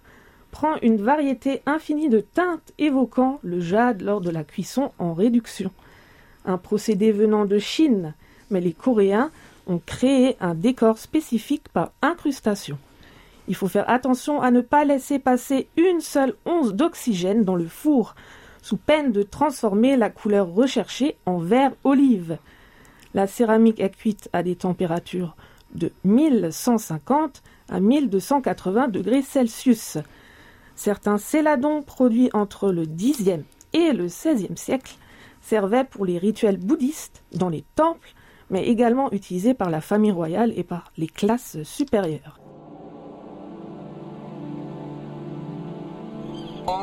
prend 0.52 0.76
une 0.82 0.98
variété 0.98 1.62
infinie 1.66 2.10
de 2.10 2.20
teintes 2.20 2.74
évoquant 2.78 3.40
le 3.44 3.60
jade 3.60 4.02
lors 4.02 4.22
de 4.22 4.32
la 4.32 4.44
cuisson 4.44 4.92
en 4.98 5.14
réduction. 5.14 5.72
Un 6.46 6.58
procédé 6.58 7.12
venant 7.12 7.46
de 7.46 7.60
Chine, 7.60 8.14
mais 8.50 8.62
les 8.62 8.74
Coréens 8.74 9.32
ont 9.68 9.82
créé 9.86 10.38
un 10.40 10.56
décor 10.56 10.98
spécifique 10.98 11.70
par 11.70 11.92
incrustation. 12.02 12.78
Il 13.48 13.56
faut 13.56 13.68
faire 13.68 13.90
attention 13.90 14.42
à 14.42 14.52
ne 14.52 14.62
pas 14.62 14.84
laisser 14.84 15.20
passer 15.20 15.70
une 15.78 16.02
seule 16.02 16.36
once 16.46 16.74
d'oxygène 16.74 17.44
dans 17.44 17.56
le 17.56 17.68
four, 17.68 18.16
sous 18.62 18.78
peine 18.78 19.12
de 19.12 19.24
transformer 19.24 19.96
la 19.96 20.10
couleur 20.10 20.50
recherchée 20.50 21.16
en 21.26 21.38
vert 21.38 21.72
olive. 21.84 22.38
La 23.14 23.26
céramique 23.26 23.80
est 23.80 23.96
cuite 23.96 24.30
à 24.34 24.44
des 24.44 24.56
températures 24.56 25.36
de 25.74 25.92
1150 26.04 27.42
à 27.70 27.80
1280 27.80 28.90
degrés 28.90 29.22
Celsius. 29.22 29.98
Certains 30.76 31.18
céladons 31.18 31.82
produits 31.82 32.30
entre 32.34 32.72
le 32.72 32.86
Xe 32.86 33.40
et 33.74 33.94
le 33.94 34.06
XVIe 34.08 34.58
siècle 34.58 34.96
servaient 35.42 35.86
pour 35.86 36.06
les 36.06 36.18
rituels 36.18 36.58
bouddhistes 36.58 37.24
dans 37.34 37.50
les 37.50 37.64
temples, 37.76 38.14
mais 38.50 38.68
également 38.68 39.12
utilisés 39.12 39.54
par 39.54 39.70
la 39.70 39.82
famille 39.82 40.12
royale 40.12 40.54
et 40.56 40.64
par 40.64 40.92
les 40.98 41.08
classes 41.08 41.62
supérieures. 41.64 42.40
Un 46.70 46.74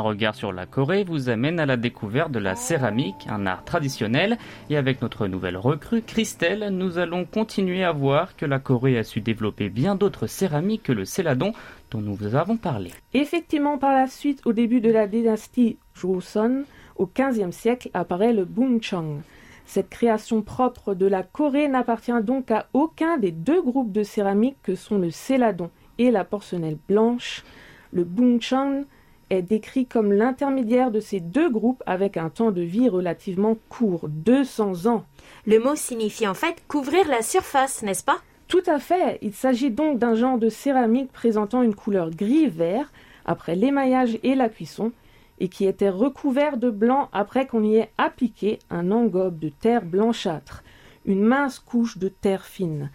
regard 0.00 0.36
sur 0.36 0.52
la 0.52 0.66
Corée 0.66 1.02
vous 1.02 1.30
amène 1.30 1.58
à 1.58 1.66
la 1.66 1.76
découverte 1.76 2.30
de 2.30 2.38
la 2.38 2.54
céramique, 2.54 3.26
un 3.28 3.44
art 3.44 3.64
traditionnel, 3.64 4.38
et 4.70 4.76
avec 4.76 5.02
notre 5.02 5.26
nouvelle 5.26 5.56
recrue, 5.56 6.02
Christelle, 6.02 6.68
nous 6.70 6.98
allons 6.98 7.24
continuer 7.24 7.82
à 7.82 7.90
voir 7.90 8.36
que 8.36 8.46
la 8.46 8.60
Corée 8.60 8.98
a 8.98 9.02
su 9.02 9.20
développer 9.20 9.68
bien 9.68 9.96
d'autres 9.96 10.28
céramiques 10.28 10.84
que 10.84 10.92
le 10.92 11.04
céladon 11.04 11.54
dont 11.90 12.02
nous 12.02 12.14
vous 12.14 12.36
avons 12.36 12.56
parlé. 12.56 12.92
Effectivement, 13.14 13.78
par 13.78 13.92
la 13.92 14.06
suite, 14.06 14.42
au 14.44 14.52
début 14.52 14.80
de 14.80 14.92
la 14.92 15.08
dynastie 15.08 15.76
Joseon, 15.94 16.62
au 16.94 17.06
XVe 17.06 17.50
siècle, 17.50 17.90
apparaît 17.94 18.32
le 18.32 18.44
Buncheong. 18.44 19.22
Cette 19.66 19.90
création 19.90 20.42
propre 20.42 20.94
de 20.94 21.06
la 21.06 21.22
Corée 21.22 21.68
n'appartient 21.68 22.22
donc 22.22 22.50
à 22.50 22.68
aucun 22.72 23.18
des 23.18 23.32
deux 23.32 23.60
groupes 23.60 23.92
de 23.92 24.04
céramique 24.04 24.56
que 24.62 24.76
sont 24.76 24.96
le 24.96 25.10
céladon 25.10 25.70
et 25.98 26.10
la 26.10 26.24
porcelaine 26.24 26.78
blanche. 26.88 27.44
Le 27.92 28.04
Buncheong 28.04 28.84
est 29.30 29.42
décrit 29.42 29.86
comme 29.86 30.12
l'intermédiaire 30.12 30.92
de 30.92 31.00
ces 31.00 31.18
deux 31.18 31.50
groupes 31.50 31.82
avec 31.84 32.16
un 32.16 32.30
temps 32.30 32.52
de 32.52 32.62
vie 32.62 32.88
relativement 32.88 33.56
court, 33.68 34.08
200 34.08 34.86
ans. 34.86 35.04
Le 35.46 35.58
mot 35.58 35.74
signifie 35.74 36.28
en 36.28 36.34
fait 36.34 36.62
couvrir 36.68 37.08
la 37.08 37.22
surface, 37.22 37.82
n'est-ce 37.82 38.04
pas? 38.04 38.18
Tout 38.46 38.62
à 38.66 38.78
fait. 38.78 39.18
Il 39.22 39.34
s'agit 39.34 39.72
donc 39.72 39.98
d'un 39.98 40.14
genre 40.14 40.38
de 40.38 40.48
céramique 40.48 41.10
présentant 41.10 41.62
une 41.62 41.74
couleur 41.74 42.10
gris-vert 42.10 42.92
après 43.24 43.56
l'émaillage 43.56 44.18
et 44.22 44.36
la 44.36 44.48
cuisson 44.48 44.92
et 45.38 45.48
qui 45.48 45.66
était 45.66 45.90
recouvert 45.90 46.56
de 46.56 46.70
blanc 46.70 47.08
après 47.12 47.46
qu'on 47.46 47.62
y 47.62 47.76
ait 47.76 47.90
appliqué 47.98 48.58
un 48.70 48.90
engobe 48.90 49.38
de 49.38 49.48
terre 49.48 49.84
blanchâtre, 49.84 50.62
une 51.04 51.22
mince 51.22 51.58
couche 51.58 51.98
de 51.98 52.08
terre 52.08 52.44
fine. 52.44 52.90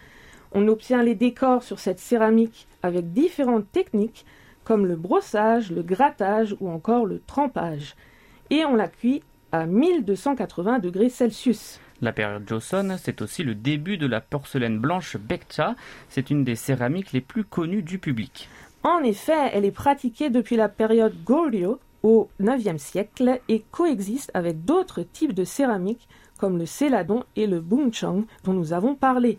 On 0.52 0.68
obtient 0.68 1.02
les 1.02 1.14
décors 1.14 1.62
sur 1.62 1.78
cette 1.78 1.98
céramique 2.00 2.66
avec 2.82 3.12
différentes 3.12 3.70
techniques 3.72 4.26
comme 4.64 4.86
le 4.86 4.96
brossage, 4.96 5.70
le 5.70 5.82
grattage 5.82 6.54
ou 6.60 6.68
encore 6.68 7.06
le 7.06 7.20
trempage. 7.26 7.94
Et 8.50 8.64
on 8.64 8.74
la 8.74 8.88
cuit 8.88 9.22
à 9.50 9.66
1280 9.66 10.78
degrés 10.78 11.08
Celsius. 11.08 11.80
La 12.00 12.12
période 12.12 12.48
Joseon, 12.48 12.96
c'est 12.98 13.22
aussi 13.22 13.44
le 13.44 13.54
début 13.54 13.96
de 13.96 14.06
la 14.06 14.20
porcelaine 14.20 14.78
blanche 14.78 15.16
Bekcha. 15.16 15.76
C'est 16.08 16.30
une 16.30 16.44
des 16.44 16.56
céramiques 16.56 17.12
les 17.12 17.20
plus 17.20 17.44
connues 17.44 17.82
du 17.82 17.98
public. 17.98 18.48
En 18.82 19.02
effet, 19.04 19.50
elle 19.52 19.64
est 19.64 19.70
pratiquée 19.70 20.28
depuis 20.28 20.56
la 20.56 20.68
période 20.68 21.14
Goryeo 21.24 21.78
au 22.02 22.28
IXe 22.40 22.82
siècle 22.82 23.40
et 23.48 23.64
coexiste 23.70 24.30
avec 24.34 24.64
d'autres 24.64 25.02
types 25.02 25.34
de 25.34 25.44
céramiques 25.44 26.08
comme 26.38 26.58
le 26.58 26.66
céladon 26.66 27.24
et 27.36 27.46
le 27.46 27.60
buncheong 27.60 28.24
dont 28.44 28.52
nous 28.52 28.72
avons 28.72 28.94
parlé. 28.94 29.38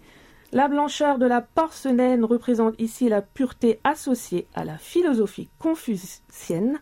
La 0.53 0.67
blancheur 0.67 1.17
de 1.17 1.25
la 1.25 1.41
porcelaine 1.41 2.23
représente 2.23 2.79
ici 2.79 3.09
la 3.09 3.21
pureté 3.21 3.79
associée 3.83 4.47
à 4.53 4.63
la 4.63 4.77
philosophie 4.77 5.49
confucienne 5.59 6.79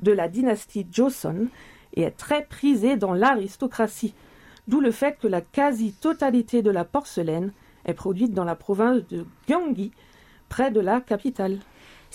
de 0.00 0.12
la 0.12 0.28
dynastie 0.28 0.86
Joseon 0.90 1.46
et 1.94 2.02
est 2.02 2.10
très 2.10 2.44
prisée 2.44 2.96
dans 2.96 3.14
l'aristocratie, 3.14 4.14
d'où 4.66 4.80
le 4.80 4.90
fait 4.90 5.16
que 5.18 5.28
la 5.28 5.40
quasi-totalité 5.40 6.60
de 6.60 6.70
la 6.70 6.84
porcelaine 6.84 7.52
est 7.84 7.94
produite 7.94 8.34
dans 8.34 8.44
la 8.44 8.56
province 8.56 9.06
de 9.08 9.24
Gyeonggi, 9.46 9.92
près 10.48 10.70
de 10.70 10.80
la 10.80 11.00
capitale. 11.00 11.58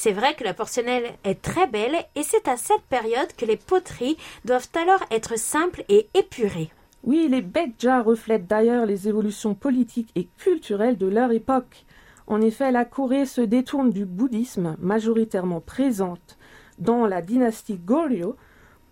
C'est 0.02 0.14
vrai 0.14 0.34
que 0.34 0.46
la 0.46 0.54
porcelaine 0.54 1.12
est 1.26 1.42
très 1.42 1.68
belle 1.68 1.98
et 2.16 2.24
c'est 2.24 2.48
à 2.48 2.56
cette 2.56 2.84
période 2.84 3.36
que 3.36 3.44
les 3.44 3.58
poteries 3.58 4.16
doivent 4.46 4.70
alors 4.74 5.04
être 5.12 5.38
simples 5.38 5.84
et 5.90 6.08
épurées. 6.14 6.70
Oui, 7.04 7.28
les 7.30 7.42
Bekja 7.42 8.02
reflètent 8.02 8.48
d'ailleurs 8.48 8.86
les 8.86 9.10
évolutions 9.10 9.56
politiques 9.56 10.14
et 10.16 10.30
culturelles 10.38 10.98
de 10.98 11.08
leur 11.08 11.34
époque. 11.34 11.86
En 12.28 12.40
effet, 12.40 12.72
la 12.72 12.86
Corée 12.86 13.26
se 13.26 13.42
détourne 13.42 13.90
du 13.90 14.06
bouddhisme, 14.06 14.78
majoritairement 14.80 15.60
présente 15.60 16.38
dans 16.78 17.06
la 17.06 17.22
dynastie 17.22 17.76
Goryeo, 17.76 18.38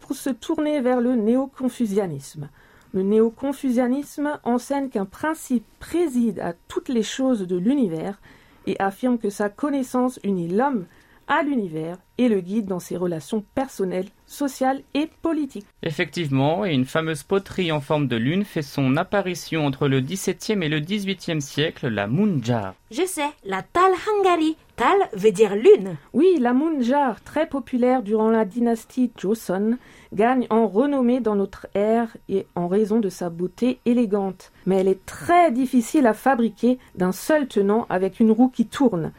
pour 0.01 0.13
se 0.13 0.29
tourner 0.29 0.81
vers 0.81 0.99
le 0.99 1.15
néo-confucianisme. 1.15 2.49
Le 2.91 3.03
néo-confucianisme 3.03 4.39
enseigne 4.43 4.89
qu'un 4.89 5.05
principe 5.05 5.63
préside 5.79 6.41
à 6.41 6.51
toutes 6.67 6.89
les 6.89 7.03
choses 7.03 7.47
de 7.47 7.55
l'univers 7.55 8.19
et 8.67 8.79
affirme 8.79 9.17
que 9.17 9.29
sa 9.29 9.49
connaissance 9.49 10.19
unit 10.23 10.49
l'homme 10.49 10.85
à 11.27 11.43
l'univers 11.43 11.97
et 12.17 12.29
le 12.29 12.41
guide 12.41 12.65
dans 12.65 12.79
ses 12.79 12.97
relations 12.97 13.43
personnelles, 13.53 14.07
sociales 14.25 14.81
et 14.93 15.09
politiques. 15.21 15.67
Effectivement, 15.83 16.65
et 16.65 16.73
une 16.73 16.85
fameuse 16.85 17.23
poterie 17.23 17.71
en 17.71 17.81
forme 17.81 18.07
de 18.07 18.15
lune 18.15 18.43
fait 18.43 18.61
son 18.61 18.97
apparition 18.97 19.65
entre 19.65 19.87
le 19.87 20.01
XVIIe 20.01 20.63
et 20.63 20.69
le 20.69 20.79
XVIIIe 20.79 21.41
siècle, 21.41 21.87
la 21.87 22.07
Munjar. 22.07 22.73
Je 22.91 23.05
sais, 23.05 23.29
la 23.45 23.61
Tal 23.61 23.91
Hangari. 24.07 24.55
Tal 24.75 24.97
veut 25.13 25.31
dire 25.31 25.55
lune. 25.55 25.97
Oui, 26.13 26.37
la 26.39 26.53
Munjar, 26.53 27.23
très 27.23 27.47
populaire 27.47 28.03
durant 28.03 28.29
la 28.29 28.45
dynastie 28.45 29.11
Joseon, 29.17 29.77
gagne 30.13 30.45
en 30.49 30.67
renommée 30.67 31.19
dans 31.19 31.35
notre 31.35 31.67
ère 31.73 32.15
et 32.29 32.45
en 32.55 32.67
raison 32.67 32.99
de 32.99 33.09
sa 33.09 33.29
beauté 33.29 33.79
élégante. 33.85 34.51
Mais 34.65 34.77
elle 34.77 34.87
est 34.87 35.05
très 35.05 35.51
difficile 35.51 36.05
à 36.05 36.13
fabriquer 36.13 36.77
d'un 36.95 37.11
seul 37.11 37.47
tenant 37.47 37.87
avec 37.89 38.19
une 38.19 38.31
roue 38.31 38.49
qui 38.49 38.67
tourne. 38.67 39.11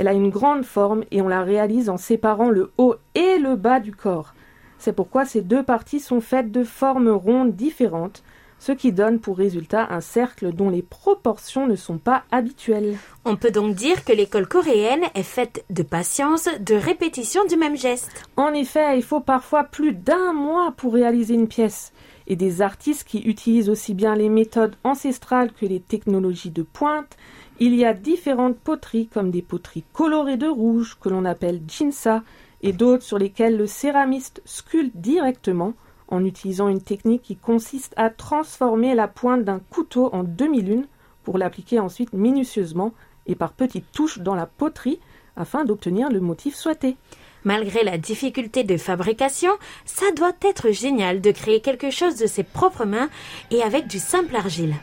Elle 0.00 0.08
a 0.08 0.14
une 0.14 0.30
grande 0.30 0.64
forme 0.64 1.04
et 1.10 1.20
on 1.20 1.28
la 1.28 1.42
réalise 1.42 1.90
en 1.90 1.98
séparant 1.98 2.48
le 2.48 2.72
haut 2.78 2.94
et 3.14 3.36
le 3.36 3.54
bas 3.54 3.80
du 3.80 3.92
corps. 3.92 4.32
C'est 4.78 4.94
pourquoi 4.94 5.26
ces 5.26 5.42
deux 5.42 5.62
parties 5.62 6.00
sont 6.00 6.22
faites 6.22 6.50
de 6.50 6.64
formes 6.64 7.10
rondes 7.10 7.54
différentes, 7.54 8.22
ce 8.58 8.72
qui 8.72 8.92
donne 8.92 9.20
pour 9.20 9.36
résultat 9.36 9.88
un 9.90 10.00
cercle 10.00 10.54
dont 10.54 10.70
les 10.70 10.80
proportions 10.80 11.66
ne 11.66 11.76
sont 11.76 11.98
pas 11.98 12.22
habituelles. 12.30 12.96
On 13.26 13.36
peut 13.36 13.50
donc 13.50 13.74
dire 13.74 14.02
que 14.02 14.14
l'école 14.14 14.48
coréenne 14.48 15.04
est 15.14 15.22
faite 15.22 15.66
de 15.68 15.82
patience, 15.82 16.48
de 16.60 16.76
répétition 16.76 17.44
du 17.44 17.58
même 17.58 17.76
geste. 17.76 18.26
En 18.38 18.54
effet, 18.54 18.96
il 18.96 19.02
faut 19.02 19.20
parfois 19.20 19.64
plus 19.64 19.92
d'un 19.92 20.32
mois 20.32 20.72
pour 20.78 20.94
réaliser 20.94 21.34
une 21.34 21.48
pièce, 21.48 21.92
et 22.26 22.36
des 22.36 22.62
artistes 22.62 23.06
qui 23.06 23.18
utilisent 23.18 23.68
aussi 23.68 23.92
bien 23.92 24.14
les 24.14 24.30
méthodes 24.30 24.76
ancestrales 24.82 25.52
que 25.52 25.66
les 25.66 25.80
technologies 25.80 26.48
de 26.48 26.62
pointe 26.62 27.18
Il 27.62 27.74
y 27.74 27.84
a 27.84 27.92
différentes 27.92 28.56
poteries 28.58 29.06
comme 29.06 29.30
des 29.30 29.42
poteries 29.42 29.84
colorées 29.92 30.38
de 30.38 30.48
rouge 30.48 30.96
que 30.98 31.10
l'on 31.10 31.26
appelle 31.26 31.60
jinsa 31.68 32.22
et 32.62 32.72
d'autres 32.72 33.02
sur 33.02 33.18
lesquelles 33.18 33.58
le 33.58 33.66
céramiste 33.66 34.40
sculpte 34.46 34.96
directement 34.96 35.74
en 36.08 36.24
utilisant 36.24 36.68
une 36.68 36.80
technique 36.80 37.20
qui 37.20 37.36
consiste 37.36 37.92
à 37.98 38.08
transformer 38.08 38.94
la 38.94 39.08
pointe 39.08 39.44
d'un 39.44 39.58
couteau 39.58 40.08
en 40.14 40.24
demi-lune 40.24 40.86
pour 41.22 41.36
l'appliquer 41.36 41.80
ensuite 41.80 42.14
minutieusement 42.14 42.94
et 43.26 43.34
par 43.34 43.52
petites 43.52 43.92
touches 43.92 44.20
dans 44.20 44.34
la 44.34 44.46
poterie 44.46 44.98
afin 45.36 45.66
d'obtenir 45.66 46.08
le 46.08 46.20
motif 46.20 46.54
souhaité. 46.54 46.96
Malgré 47.44 47.84
la 47.84 47.98
difficulté 47.98 48.64
de 48.64 48.78
fabrication, 48.78 49.52
ça 49.84 50.10
doit 50.12 50.32
être 50.40 50.70
génial 50.70 51.20
de 51.20 51.30
créer 51.30 51.60
quelque 51.60 51.90
chose 51.90 52.16
de 52.16 52.26
ses 52.26 52.42
propres 52.42 52.86
mains 52.86 53.10
et 53.50 53.62
avec 53.62 53.86
du 53.86 53.98
simple 53.98 54.34
argile. 54.34 54.74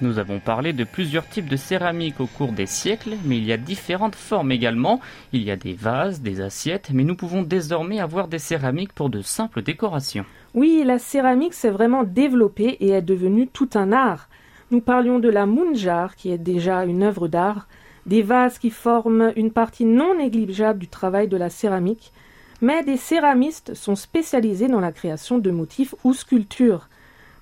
Nous 0.00 0.20
avons 0.20 0.38
parlé 0.38 0.72
de 0.72 0.84
plusieurs 0.84 1.26
types 1.26 1.48
de 1.48 1.56
céramique 1.56 2.20
au 2.20 2.26
cours 2.26 2.52
des 2.52 2.66
siècles, 2.66 3.16
mais 3.24 3.38
il 3.38 3.44
y 3.44 3.52
a 3.52 3.56
différentes 3.56 4.14
formes 4.14 4.52
également. 4.52 5.00
Il 5.32 5.42
y 5.42 5.50
a 5.50 5.56
des 5.56 5.72
vases, 5.72 6.20
des 6.20 6.40
assiettes, 6.40 6.90
mais 6.94 7.02
nous 7.02 7.16
pouvons 7.16 7.42
désormais 7.42 7.98
avoir 7.98 8.28
des 8.28 8.38
céramiques 8.38 8.92
pour 8.92 9.10
de 9.10 9.22
simples 9.22 9.60
décorations. 9.60 10.24
Oui, 10.54 10.84
la 10.86 11.00
céramique 11.00 11.52
s'est 11.52 11.70
vraiment 11.70 12.04
développée 12.04 12.76
et 12.78 12.90
est 12.90 13.02
devenue 13.02 13.48
tout 13.48 13.70
un 13.74 13.90
art. 13.90 14.28
Nous 14.70 14.80
parlions 14.80 15.18
de 15.18 15.28
la 15.28 15.46
munjar, 15.46 16.14
qui 16.14 16.30
est 16.30 16.38
déjà 16.38 16.84
une 16.84 17.02
œuvre 17.02 17.26
d'art, 17.26 17.66
des 18.06 18.22
vases 18.22 18.60
qui 18.60 18.70
forment 18.70 19.32
une 19.34 19.50
partie 19.50 19.84
non 19.84 20.16
négligeable 20.16 20.78
du 20.78 20.86
travail 20.86 21.26
de 21.26 21.36
la 21.36 21.50
céramique, 21.50 22.12
mais 22.60 22.84
des 22.84 22.96
céramistes 22.96 23.74
sont 23.74 23.96
spécialisés 23.96 24.68
dans 24.68 24.80
la 24.80 24.92
création 24.92 25.38
de 25.38 25.50
motifs 25.50 25.96
ou 26.04 26.12
sculptures. 26.12 26.88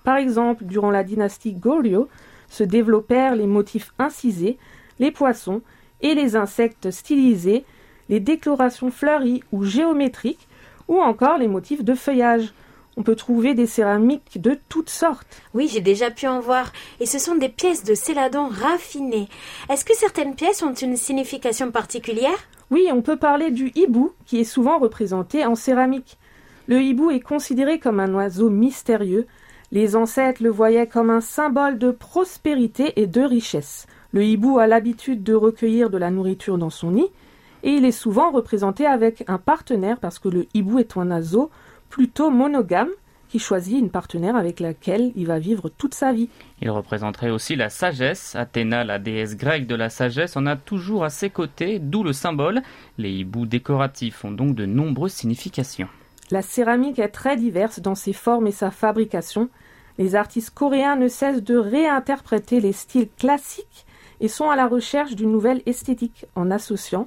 Par 0.04 0.16
exemple, 0.16 0.64
durant 0.64 0.90
la 0.90 1.04
dynastie 1.04 1.52
Goryeo, 1.52 2.08
se 2.48 2.64
développèrent 2.64 3.36
les 3.36 3.46
motifs 3.46 3.92
incisés, 3.98 4.58
les 4.98 5.10
poissons 5.10 5.62
et 6.00 6.14
les 6.14 6.36
insectes 6.36 6.90
stylisés, 6.90 7.64
les 8.08 8.20
décorations 8.20 8.90
fleuries 8.90 9.42
ou 9.52 9.64
géométriques, 9.64 10.48
ou 10.88 11.00
encore 11.00 11.38
les 11.38 11.48
motifs 11.48 11.84
de 11.84 11.94
feuillage. 11.94 12.52
On 12.96 13.02
peut 13.02 13.16
trouver 13.16 13.54
des 13.54 13.66
céramiques 13.66 14.40
de 14.40 14.58
toutes 14.68 14.88
sortes. 14.88 15.42
Oui, 15.52 15.68
j'ai 15.70 15.82
déjà 15.82 16.10
pu 16.10 16.26
en 16.26 16.40
voir. 16.40 16.72
Et 16.98 17.04
ce 17.04 17.18
sont 17.18 17.34
des 17.34 17.50
pièces 17.50 17.84
de 17.84 17.94
céladon 17.94 18.48
raffinées. 18.48 19.28
Est-ce 19.68 19.84
que 19.84 19.94
certaines 19.94 20.34
pièces 20.34 20.62
ont 20.62 20.72
une 20.72 20.96
signification 20.96 21.70
particulière? 21.70 22.48
Oui, 22.70 22.88
on 22.90 23.02
peut 23.02 23.18
parler 23.18 23.50
du 23.50 23.70
hibou, 23.74 24.12
qui 24.24 24.40
est 24.40 24.44
souvent 24.44 24.78
représenté 24.78 25.44
en 25.44 25.54
céramique. 25.54 26.16
Le 26.68 26.80
hibou 26.80 27.10
est 27.10 27.20
considéré 27.20 27.78
comme 27.78 28.00
un 28.00 28.14
oiseau 28.14 28.48
mystérieux, 28.48 29.26
les 29.72 29.96
ancêtres 29.96 30.42
le 30.42 30.50
voyaient 30.50 30.86
comme 30.86 31.10
un 31.10 31.20
symbole 31.20 31.78
de 31.78 31.90
prospérité 31.90 32.92
et 32.96 33.06
de 33.06 33.22
richesse. 33.22 33.86
Le 34.12 34.24
hibou 34.24 34.58
a 34.58 34.66
l'habitude 34.66 35.22
de 35.22 35.34
recueillir 35.34 35.90
de 35.90 35.98
la 35.98 36.10
nourriture 36.10 36.58
dans 36.58 36.70
son 36.70 36.92
nid, 36.92 37.10
et 37.62 37.70
il 37.70 37.84
est 37.84 37.92
souvent 37.92 38.30
représenté 38.30 38.86
avec 38.86 39.24
un 39.28 39.38
partenaire 39.38 39.98
parce 39.98 40.18
que 40.18 40.28
le 40.28 40.46
hibou 40.54 40.78
est 40.78 40.96
un 40.96 41.10
oiseau 41.10 41.50
plutôt 41.88 42.30
monogame 42.30 42.90
qui 43.28 43.38
choisit 43.38 43.78
une 43.78 43.90
partenaire 43.90 44.36
avec 44.36 44.60
laquelle 44.60 45.12
il 45.16 45.26
va 45.26 45.38
vivre 45.38 45.68
toute 45.68 45.94
sa 45.94 46.12
vie. 46.12 46.28
Il 46.62 46.70
représenterait 46.70 47.30
aussi 47.30 47.56
la 47.56 47.70
sagesse. 47.70 48.36
Athéna, 48.36 48.84
la 48.84 48.98
déesse 48.98 49.36
grecque 49.36 49.66
de 49.66 49.74
la 49.74 49.90
sagesse, 49.90 50.36
en 50.36 50.46
a 50.46 50.56
toujours 50.56 51.04
à 51.04 51.10
ses 51.10 51.30
côtés, 51.30 51.78
d'où 51.80 52.04
le 52.04 52.12
symbole. 52.12 52.62
Les 52.98 53.10
hiboux 53.10 53.46
décoratifs 53.46 54.24
ont 54.24 54.30
donc 54.30 54.54
de 54.54 54.64
nombreuses 54.64 55.12
significations. 55.12 55.88
La 56.30 56.42
céramique 56.42 56.98
est 56.98 57.08
très 57.08 57.36
diverse 57.36 57.80
dans 57.80 57.94
ses 57.94 58.12
formes 58.12 58.48
et 58.48 58.52
sa 58.52 58.72
fabrication. 58.72 59.48
Les 59.96 60.16
artistes 60.16 60.50
coréens 60.50 60.96
ne 60.96 61.06
cessent 61.06 61.42
de 61.42 61.56
réinterpréter 61.56 62.60
les 62.60 62.72
styles 62.72 63.08
classiques 63.16 63.86
et 64.20 64.28
sont 64.28 64.50
à 64.50 64.56
la 64.56 64.66
recherche 64.66 65.14
d'une 65.14 65.30
nouvelle 65.30 65.62
esthétique 65.66 66.26
en 66.34 66.50
associant 66.50 67.06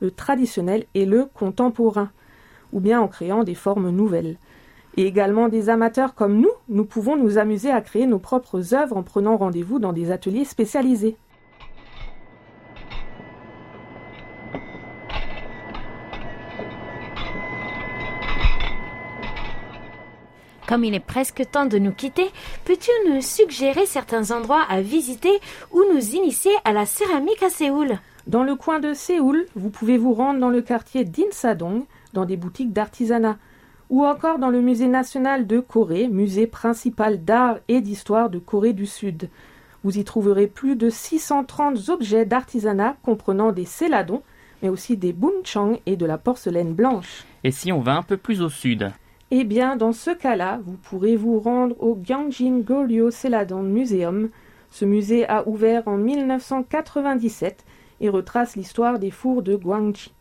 le 0.00 0.10
traditionnel 0.10 0.86
et 0.94 1.04
le 1.04 1.26
contemporain, 1.26 2.10
ou 2.72 2.80
bien 2.80 3.00
en 3.00 3.08
créant 3.08 3.44
des 3.44 3.54
formes 3.54 3.90
nouvelles. 3.90 4.38
Et 4.96 5.04
également 5.04 5.48
des 5.48 5.68
amateurs 5.68 6.14
comme 6.14 6.40
nous, 6.40 6.50
nous 6.68 6.84
pouvons 6.84 7.16
nous 7.16 7.38
amuser 7.38 7.70
à 7.70 7.80
créer 7.80 8.06
nos 8.06 8.18
propres 8.18 8.74
œuvres 8.74 8.96
en 8.96 9.02
prenant 9.02 9.36
rendez-vous 9.36 9.78
dans 9.78 9.92
des 9.92 10.10
ateliers 10.10 10.44
spécialisés. 10.44 11.16
Comme 20.70 20.84
il 20.84 20.94
est 20.94 21.00
presque 21.00 21.42
temps 21.50 21.66
de 21.66 21.78
nous 21.78 21.90
quitter, 21.90 22.28
peux-tu 22.64 22.92
nous 23.08 23.20
suggérer 23.22 23.86
certains 23.86 24.30
endroits 24.30 24.62
à 24.68 24.80
visiter 24.80 25.40
ou 25.72 25.82
nous 25.92 26.14
initier 26.14 26.52
à 26.64 26.72
la 26.72 26.86
céramique 26.86 27.42
à 27.42 27.50
Séoul? 27.50 27.98
Dans 28.28 28.44
le 28.44 28.54
coin 28.54 28.78
de 28.78 28.94
Séoul, 28.94 29.46
vous 29.56 29.70
pouvez 29.70 29.98
vous 29.98 30.14
rendre 30.14 30.38
dans 30.38 30.48
le 30.48 30.62
quartier 30.62 31.04
d'Insadong, 31.04 31.82
dans 32.12 32.24
des 32.24 32.36
boutiques 32.36 32.72
d'artisanat, 32.72 33.36
ou 33.88 34.06
encore 34.06 34.38
dans 34.38 34.50
le 34.50 34.60
musée 34.60 34.86
national 34.86 35.48
de 35.48 35.58
Corée, 35.58 36.06
musée 36.06 36.46
principal 36.46 37.24
d'art 37.24 37.58
et 37.66 37.80
d'histoire 37.80 38.30
de 38.30 38.38
Corée 38.38 38.72
du 38.72 38.86
Sud. 38.86 39.28
Vous 39.82 39.98
y 39.98 40.04
trouverez 40.04 40.46
plus 40.46 40.76
de 40.76 40.88
630 40.88 41.88
objets 41.88 42.26
d'artisanat 42.26 42.94
comprenant 43.02 43.50
des 43.50 43.64
céladons, 43.64 44.22
mais 44.62 44.68
aussi 44.68 44.96
des 44.96 45.12
bunchang 45.12 45.80
et 45.86 45.96
de 45.96 46.06
la 46.06 46.16
porcelaine 46.16 46.74
blanche. 46.74 47.24
Et 47.42 47.50
si 47.50 47.72
on 47.72 47.80
va 47.80 47.96
un 47.96 48.04
peu 48.04 48.16
plus 48.16 48.40
au 48.40 48.48
sud? 48.48 48.92
Eh 49.30 49.44
bien, 49.44 49.76
dans 49.76 49.92
ce 49.92 50.10
cas-là, 50.10 50.60
vous 50.64 50.76
pourrez 50.76 51.14
vous 51.14 51.38
rendre 51.38 51.76
au 51.80 51.96
Gyeongjin 52.02 52.58
Goryeo 52.60 53.10
Celadon 53.10 53.62
Museum. 53.62 54.30
Ce 54.70 54.84
musée 54.84 55.28
a 55.28 55.46
ouvert 55.46 55.86
en 55.86 55.96
1997 55.96 57.64
et 58.00 58.08
retrace 58.08 58.56
l'histoire 58.56 58.98
des 58.98 59.12
fours 59.12 59.42
de 59.42 59.54
Gwangji. 59.54 60.12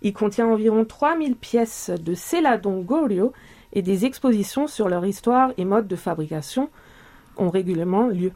Il 0.00 0.14
contient 0.14 0.46
environ 0.46 0.84
3000 0.84 1.36
pièces 1.36 1.90
de 1.90 2.14
Celadon 2.14 2.80
Goryeo 2.80 3.32
et 3.74 3.82
des 3.82 4.06
expositions 4.06 4.66
sur 4.66 4.88
leur 4.88 5.04
histoire 5.04 5.52
et 5.58 5.64
mode 5.64 5.86
de 5.86 5.96
fabrication 5.96 6.70
ont 7.36 7.50
régulièrement 7.50 8.06
lieu 8.06 8.32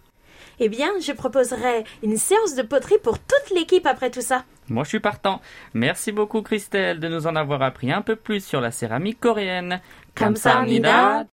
eh 0.60 0.68
bien, 0.68 0.90
je 1.00 1.12
proposerai 1.12 1.84
une 2.02 2.16
séance 2.16 2.54
de 2.54 2.62
poterie 2.62 2.98
pour 3.02 3.18
toute 3.18 3.50
l'équipe 3.54 3.86
après 3.86 4.10
tout 4.10 4.20
ça. 4.20 4.44
Moi, 4.68 4.84
je 4.84 4.90
suis 4.90 5.00
partant. 5.00 5.40
Merci 5.74 6.12
beaucoup, 6.12 6.42
Christelle, 6.42 7.00
de 7.00 7.08
nous 7.08 7.26
en 7.26 7.34
avoir 7.34 7.62
appris 7.62 7.90
un 7.90 8.02
peu 8.02 8.14
plus 8.14 8.44
sur 8.44 8.60
la 8.60 8.70
céramique 8.70 9.18
coréenne. 9.18 9.80
Comme 10.14 10.36
ça, 10.36 10.62
Nida. 10.62 11.24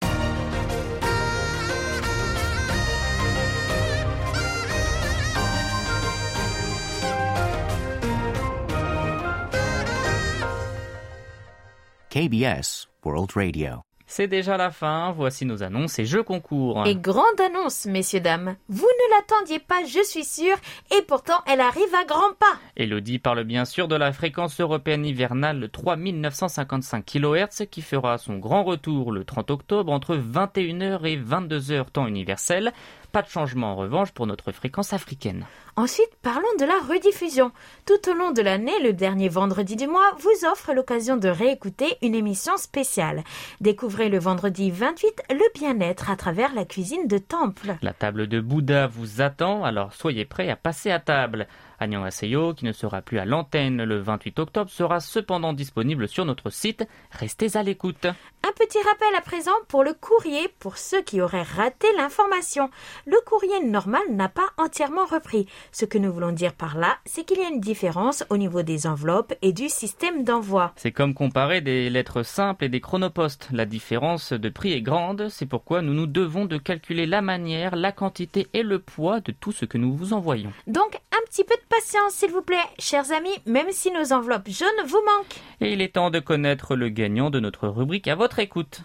KBS 12.09 12.87
World 13.03 13.31
Radio. 13.35 13.83
C'est 14.09 14.27
déjà 14.27 14.55
la 14.55 14.71
fin, 14.71 15.11
voici 15.11 15.45
nos 15.45 15.63
annonces 15.63 15.99
et 15.99 16.05
jeux 16.05 16.23
concours. 16.23 16.87
Et 16.87 16.95
grande 16.95 17.41
annonce, 17.45 17.85
messieurs, 17.85 18.21
dames. 18.21 18.55
Vous 18.69 18.87
ne 18.87 19.15
l'attendiez 19.15 19.59
pas, 19.59 19.83
je 19.83 20.01
suis 20.01 20.23
sûre, 20.23 20.55
et 20.97 21.01
pourtant 21.01 21.41
elle 21.45 21.59
arrive 21.59 21.93
à 21.93 22.05
grands 22.05 22.33
pas. 22.39 22.57
Elodie 22.77 23.19
parle 23.19 23.43
bien 23.43 23.65
sûr 23.65 23.89
de 23.89 23.97
la 23.97 24.13
fréquence 24.13 24.61
européenne 24.61 25.05
hivernale 25.05 25.69
3955 25.69 27.05
kHz 27.05 27.65
qui 27.69 27.81
fera 27.81 28.17
son 28.17 28.37
grand 28.37 28.63
retour 28.63 29.11
le 29.11 29.25
30 29.25 29.51
octobre 29.51 29.91
entre 29.91 30.15
21h 30.15 31.05
et 31.05 31.17
22h 31.17 31.91
temps 31.91 32.07
universel. 32.07 32.71
Pas 33.17 33.23
de 33.23 33.29
changement 33.29 33.71
en 33.71 33.75
revanche 33.75 34.11
pour 34.11 34.27
notre 34.27 34.51
fréquence 34.51 34.93
africaine. 34.93 35.47
Ensuite, 35.75 36.11
parlons 36.21 36.43
de 36.59 36.65
la 36.65 36.77
rediffusion. 36.87 37.51
Tout 37.87 38.11
au 38.11 38.13
long 38.13 38.29
de 38.29 38.43
l'année, 38.43 38.79
le 38.83 38.93
dernier 38.93 39.27
vendredi 39.27 39.75
du 39.75 39.87
mois 39.87 40.15
vous 40.19 40.47
offre 40.47 40.71
l'occasion 40.71 41.17
de 41.17 41.27
réécouter 41.27 41.97
une 42.03 42.13
émission 42.13 42.57
spéciale. 42.57 43.23
Découvrez 43.59 44.09
le 44.09 44.19
vendredi 44.19 44.69
28 44.69 45.23
le 45.31 45.59
bien-être 45.59 46.11
à 46.11 46.15
travers 46.15 46.53
la 46.53 46.63
cuisine 46.63 47.07
de 47.07 47.17
temple. 47.17 47.77
La 47.81 47.93
table 47.93 48.27
de 48.27 48.39
Bouddha 48.39 48.85
vous 48.85 49.19
attend, 49.19 49.63
alors 49.63 49.93
soyez 49.93 50.25
prêts 50.25 50.51
à 50.51 50.55
passer 50.55 50.91
à 50.91 50.99
table. 50.99 51.47
Agnan 51.79 52.03
Aseyo, 52.03 52.53
qui 52.53 52.65
ne 52.65 52.71
sera 52.71 53.01
plus 53.01 53.19
à 53.19 53.25
l'antenne 53.25 53.83
le 53.83 53.99
28 53.99 54.39
octobre, 54.39 54.69
sera 54.69 54.99
cependant 54.99 55.53
disponible 55.53 56.07
sur 56.07 56.25
notre 56.25 56.49
site. 56.49 56.87
Restez 57.11 57.55
à 57.55 57.63
l'écoute. 57.63 58.05
Un 58.05 58.51
petit 58.53 58.79
rappel 58.79 59.13
à 59.15 59.21
présent 59.21 59.51
pour 59.67 59.83
le 59.83 59.93
courrier 59.93 60.47
pour 60.59 60.77
ceux 60.77 61.01
qui 61.01 61.21
auraient 61.21 61.43
raté 61.43 61.87
l'information. 61.97 62.69
Le 63.05 63.17
courrier 63.25 63.63
normal 63.63 64.01
n'a 64.09 64.29
pas 64.29 64.49
entièrement 64.57 65.05
repris. 65.05 65.47
Ce 65.71 65.85
que 65.85 65.97
nous 65.97 66.11
voulons 66.11 66.31
dire 66.31 66.53
par 66.53 66.77
là, 66.77 66.97
c'est 67.05 67.23
qu'il 67.25 67.39
y 67.39 67.43
a 67.43 67.49
une 67.49 67.59
différence 67.59 68.23
au 68.29 68.37
niveau 68.37 68.63
des 68.63 68.87
enveloppes 68.87 69.33
et 69.41 69.53
du 69.53 69.69
système 69.69 70.23
d'envoi. 70.23 70.73
C'est 70.77 70.91
comme 70.91 71.13
comparer 71.13 71.61
des 71.61 71.89
lettres 71.89 72.23
simples 72.23 72.65
et 72.65 72.69
des 72.69 72.81
chronopostes. 72.81 73.49
La 73.51 73.65
différence 73.65 74.33
de 74.33 74.49
prix 74.49 74.73
est 74.73 74.81
grande, 74.81 75.29
c'est 75.29 75.45
pourquoi 75.45 75.81
nous 75.81 75.93
nous 75.93 76.07
devons 76.07 76.45
de 76.45 76.57
calculer 76.57 77.05
la 77.05 77.21
manière, 77.21 77.75
la 77.75 77.91
quantité 77.91 78.47
et 78.53 78.63
le 78.63 78.79
poids 78.79 79.19
de 79.19 79.31
tout 79.31 79.51
ce 79.51 79.65
que 79.65 79.77
nous 79.77 79.93
vous 79.93 80.13
envoyons. 80.13 80.51
Donc 80.67 80.95
un 81.11 81.25
petit 81.29 81.43
peu 81.43 81.55
de 81.55 81.66
patience, 81.69 82.13
s'il 82.13 82.31
vous 82.31 82.41
plaît, 82.41 82.57
chers 82.79 83.11
amis, 83.11 83.35
même 83.45 83.71
si 83.71 83.91
nos 83.91 84.13
enveloppes 84.13 84.49
jaunes 84.49 84.67
vous 84.85 85.01
manquent. 85.05 85.39
Et 85.61 85.73
il 85.73 85.81
est 85.81 85.93
temps 85.93 86.09
de 86.09 86.19
connaître 86.19 86.75
le 86.75 86.89
gagnant 86.89 87.29
de 87.29 87.39
notre 87.39 87.67
rubrique 87.67 88.07
à 88.07 88.15
votre 88.15 88.39
écoute. 88.39 88.81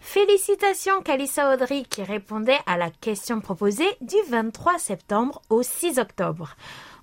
Félicitations 0.00 1.00
Calissa 1.00 1.54
Audry 1.54 1.84
qui 1.88 2.02
répondait 2.02 2.60
à 2.66 2.76
la 2.76 2.90
question 2.90 3.40
proposée 3.40 3.88
du 4.02 4.16
23 4.28 4.78
septembre 4.78 5.40
au 5.48 5.62
6 5.62 5.98
octobre. 5.98 6.54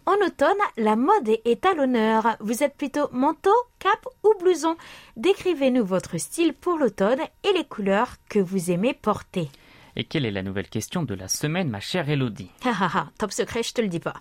En 0.09 0.25
automne, 0.25 0.57
la 0.75 0.95
mode 0.95 1.29
est 1.45 1.67
à 1.67 1.75
l'honneur. 1.75 2.35
Vous 2.39 2.63
êtes 2.63 2.75
plutôt 2.75 3.09
manteau, 3.11 3.53
cap 3.77 4.07
ou 4.23 4.33
blouson? 4.39 4.75
Décrivez-nous 5.17 5.85
votre 5.85 6.17
style 6.17 6.55
pour 6.55 6.79
l'automne 6.79 7.19
et 7.43 7.53
les 7.53 7.63
couleurs 7.63 8.15
que 8.27 8.39
vous 8.39 8.71
aimez 8.71 8.95
porter. 8.95 9.49
Et 9.95 10.05
quelle 10.05 10.25
est 10.25 10.31
la 10.31 10.41
nouvelle 10.41 10.67
question 10.67 11.03
de 11.03 11.13
la 11.13 11.27
semaine, 11.27 11.69
ma 11.69 11.79
chère 11.79 12.09
Elodie? 12.09 12.49
Top 13.19 13.31
secret, 13.31 13.61
je 13.61 13.71
te 13.71 13.81
le 13.81 13.87
dis 13.87 13.99
pas. 13.99 14.15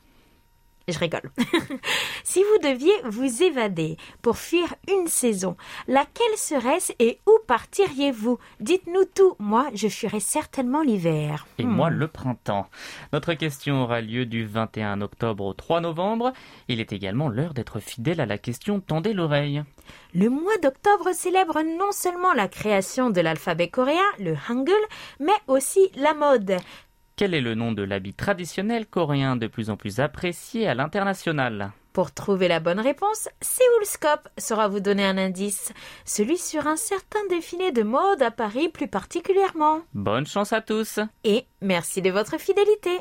Je 0.89 0.99
rigole. 0.99 1.31
si 2.25 2.43
vous 2.43 2.69
deviez 2.69 2.93
vous 3.05 3.43
évader 3.43 3.97
pour 4.23 4.39
fuir 4.39 4.75
une 4.91 5.07
saison, 5.07 5.57
laquelle 5.87 6.37
serait-ce 6.37 6.93
et 6.99 7.21
où 7.27 7.33
partiriez-vous? 7.47 8.39
Dites-nous 8.61 9.05
tout. 9.15 9.35
Moi, 9.39 9.67
je 9.75 9.89
fuirais 9.89 10.21
certainement 10.21 10.83
l'hiver. 10.83 11.47
Et 11.59 11.65
Hmm. 11.65 11.71
moi, 11.71 11.91
le 11.91 12.09
printemps. 12.09 12.69
Notre 13.13 13.35
question 13.35 13.83
aura 13.83 14.01
lieu 14.01 14.25
du 14.27 14.47
21 14.47 15.01
octobre 15.03 15.45
au 15.45 15.53
3 15.53 15.81
novembre. 15.81 16.33
Il 16.69 16.81
est 16.81 16.93
également 16.93 17.29
l'heure 17.29 17.55
d'être 17.55 17.81
fidèle 17.81 18.21
à 18.21 18.27
la 18.27 18.39
question 18.39 18.81
Tendez 18.81 19.13
l'oreille. 19.13 19.63
Le 20.15 20.29
mois 20.31 20.57
d'octobre 20.63 21.13
célèbre 21.15 21.61
non 21.63 21.93
seulement 21.93 22.33
la 22.33 22.49
création 22.49 23.11
de 23.11 23.21
l'alphabet 23.21 23.69
coréen, 23.69 24.01
le 24.19 24.35
Hangul, 24.49 24.75
mais 25.21 25.33
aussi 25.47 25.91
la 25.97 26.15
mode. 26.15 26.57
Quel 27.19 27.35
est 27.35 27.41
le 27.41 27.57
nom 27.57 27.73
de 27.73 27.83
l'habit 27.83 28.15
traditionnel 28.15 28.87
coréen 28.87 29.35
de 29.35 29.49
plus 29.49 29.71
en 29.71 29.77
plus 29.77 29.99
apprécié 29.99 30.69
à 30.69 30.77
l'international 30.77 31.73
Pour 31.93 32.13
trouver 32.13 32.47
la 32.47 32.61
bonne 32.61 32.79
réponse, 32.79 33.29
Séoulscope 33.41 34.29
saura 34.39 34.69
vous 34.69 34.79
donner 34.79 35.05
un 35.05 35.19
indice, 35.19 35.73
celui 36.05 36.39
sur 36.39 36.69
un 36.69 36.77
certain 36.77 37.19
défilé 37.29 37.73
de 37.73 37.83
mode 37.83 38.23
à 38.23 38.31
Paris 38.31 38.69
plus 38.69 38.87
particulièrement. 38.87 39.81
Bonne 39.95 40.29
chance 40.29 40.53
à 40.53 40.61
tous 40.61 41.01
Et 41.25 41.45
merci 41.61 42.03
de 42.03 42.11
votre 42.11 42.39
fidélité. 42.39 43.01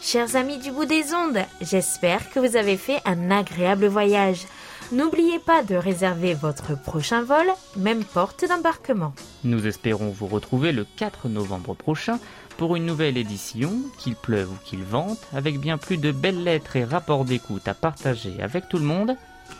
Chers 0.00 0.34
amis 0.34 0.58
du 0.58 0.72
bout 0.72 0.86
des 0.86 1.12
ondes, 1.12 1.44
j'espère 1.60 2.30
que 2.30 2.40
vous 2.40 2.56
avez 2.56 2.78
fait 2.78 3.02
un 3.04 3.30
agréable 3.30 3.86
voyage. 3.86 4.46
N'oubliez 4.92 5.38
pas 5.38 5.62
de 5.62 5.76
réserver 5.76 6.34
votre 6.34 6.76
prochain 6.76 7.22
vol, 7.22 7.46
même 7.76 8.02
porte 8.02 8.44
d'embarquement. 8.48 9.12
Nous 9.44 9.68
espérons 9.68 10.10
vous 10.10 10.26
retrouver 10.26 10.72
le 10.72 10.84
4 10.96 11.28
novembre 11.28 11.74
prochain 11.74 12.18
pour 12.56 12.74
une 12.74 12.86
nouvelle 12.86 13.16
édition, 13.16 13.72
qu'il 13.98 14.16
pleuve 14.16 14.50
ou 14.50 14.56
qu'il 14.64 14.82
vente, 14.82 15.20
avec 15.32 15.60
bien 15.60 15.78
plus 15.78 15.96
de 15.96 16.10
belles 16.10 16.42
lettres 16.42 16.74
et 16.74 16.84
rapports 16.84 17.24
d'écoute 17.24 17.68
à 17.68 17.74
partager 17.74 18.42
avec 18.42 18.68
tout 18.68 18.78
le 18.78 18.84
monde. 18.84 19.16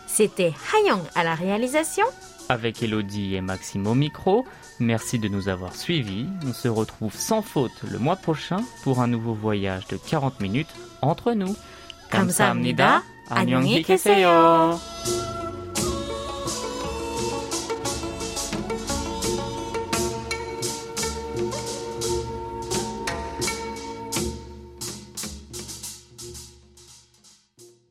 C'était 0.09 0.53
Hayang 0.75 1.03
à 1.15 1.23
la 1.23 1.37
réalisation. 1.37 2.07
Avec 2.49 2.83
Elodie 2.83 3.37
et 3.37 3.41
Maxime 3.41 3.87
au 3.87 3.95
micro, 3.95 4.45
merci 4.81 5.21
de 5.21 5.29
nous 5.29 5.49
avoir 5.49 5.77
suivis. 5.77 6.27
On 6.45 6.53
se 6.53 6.67
retrouve 6.67 7.15
sans 7.15 7.43
faute 7.43 7.85
le 7.89 8.01
mois 8.01 8.17
prochain 8.17 8.65
pour 8.83 9.01
un 9.01 9.07
nouveau 9.07 9.35
voyage 9.35 9.87
de 9.87 9.97
40 9.97 10.41
minutes 10.41 10.75
entre 11.03 11.35
nous. 11.35 11.55
Comme 12.11 12.33
ça, 12.33 12.53
안녕히 13.31 13.83
계세요. 13.83 14.81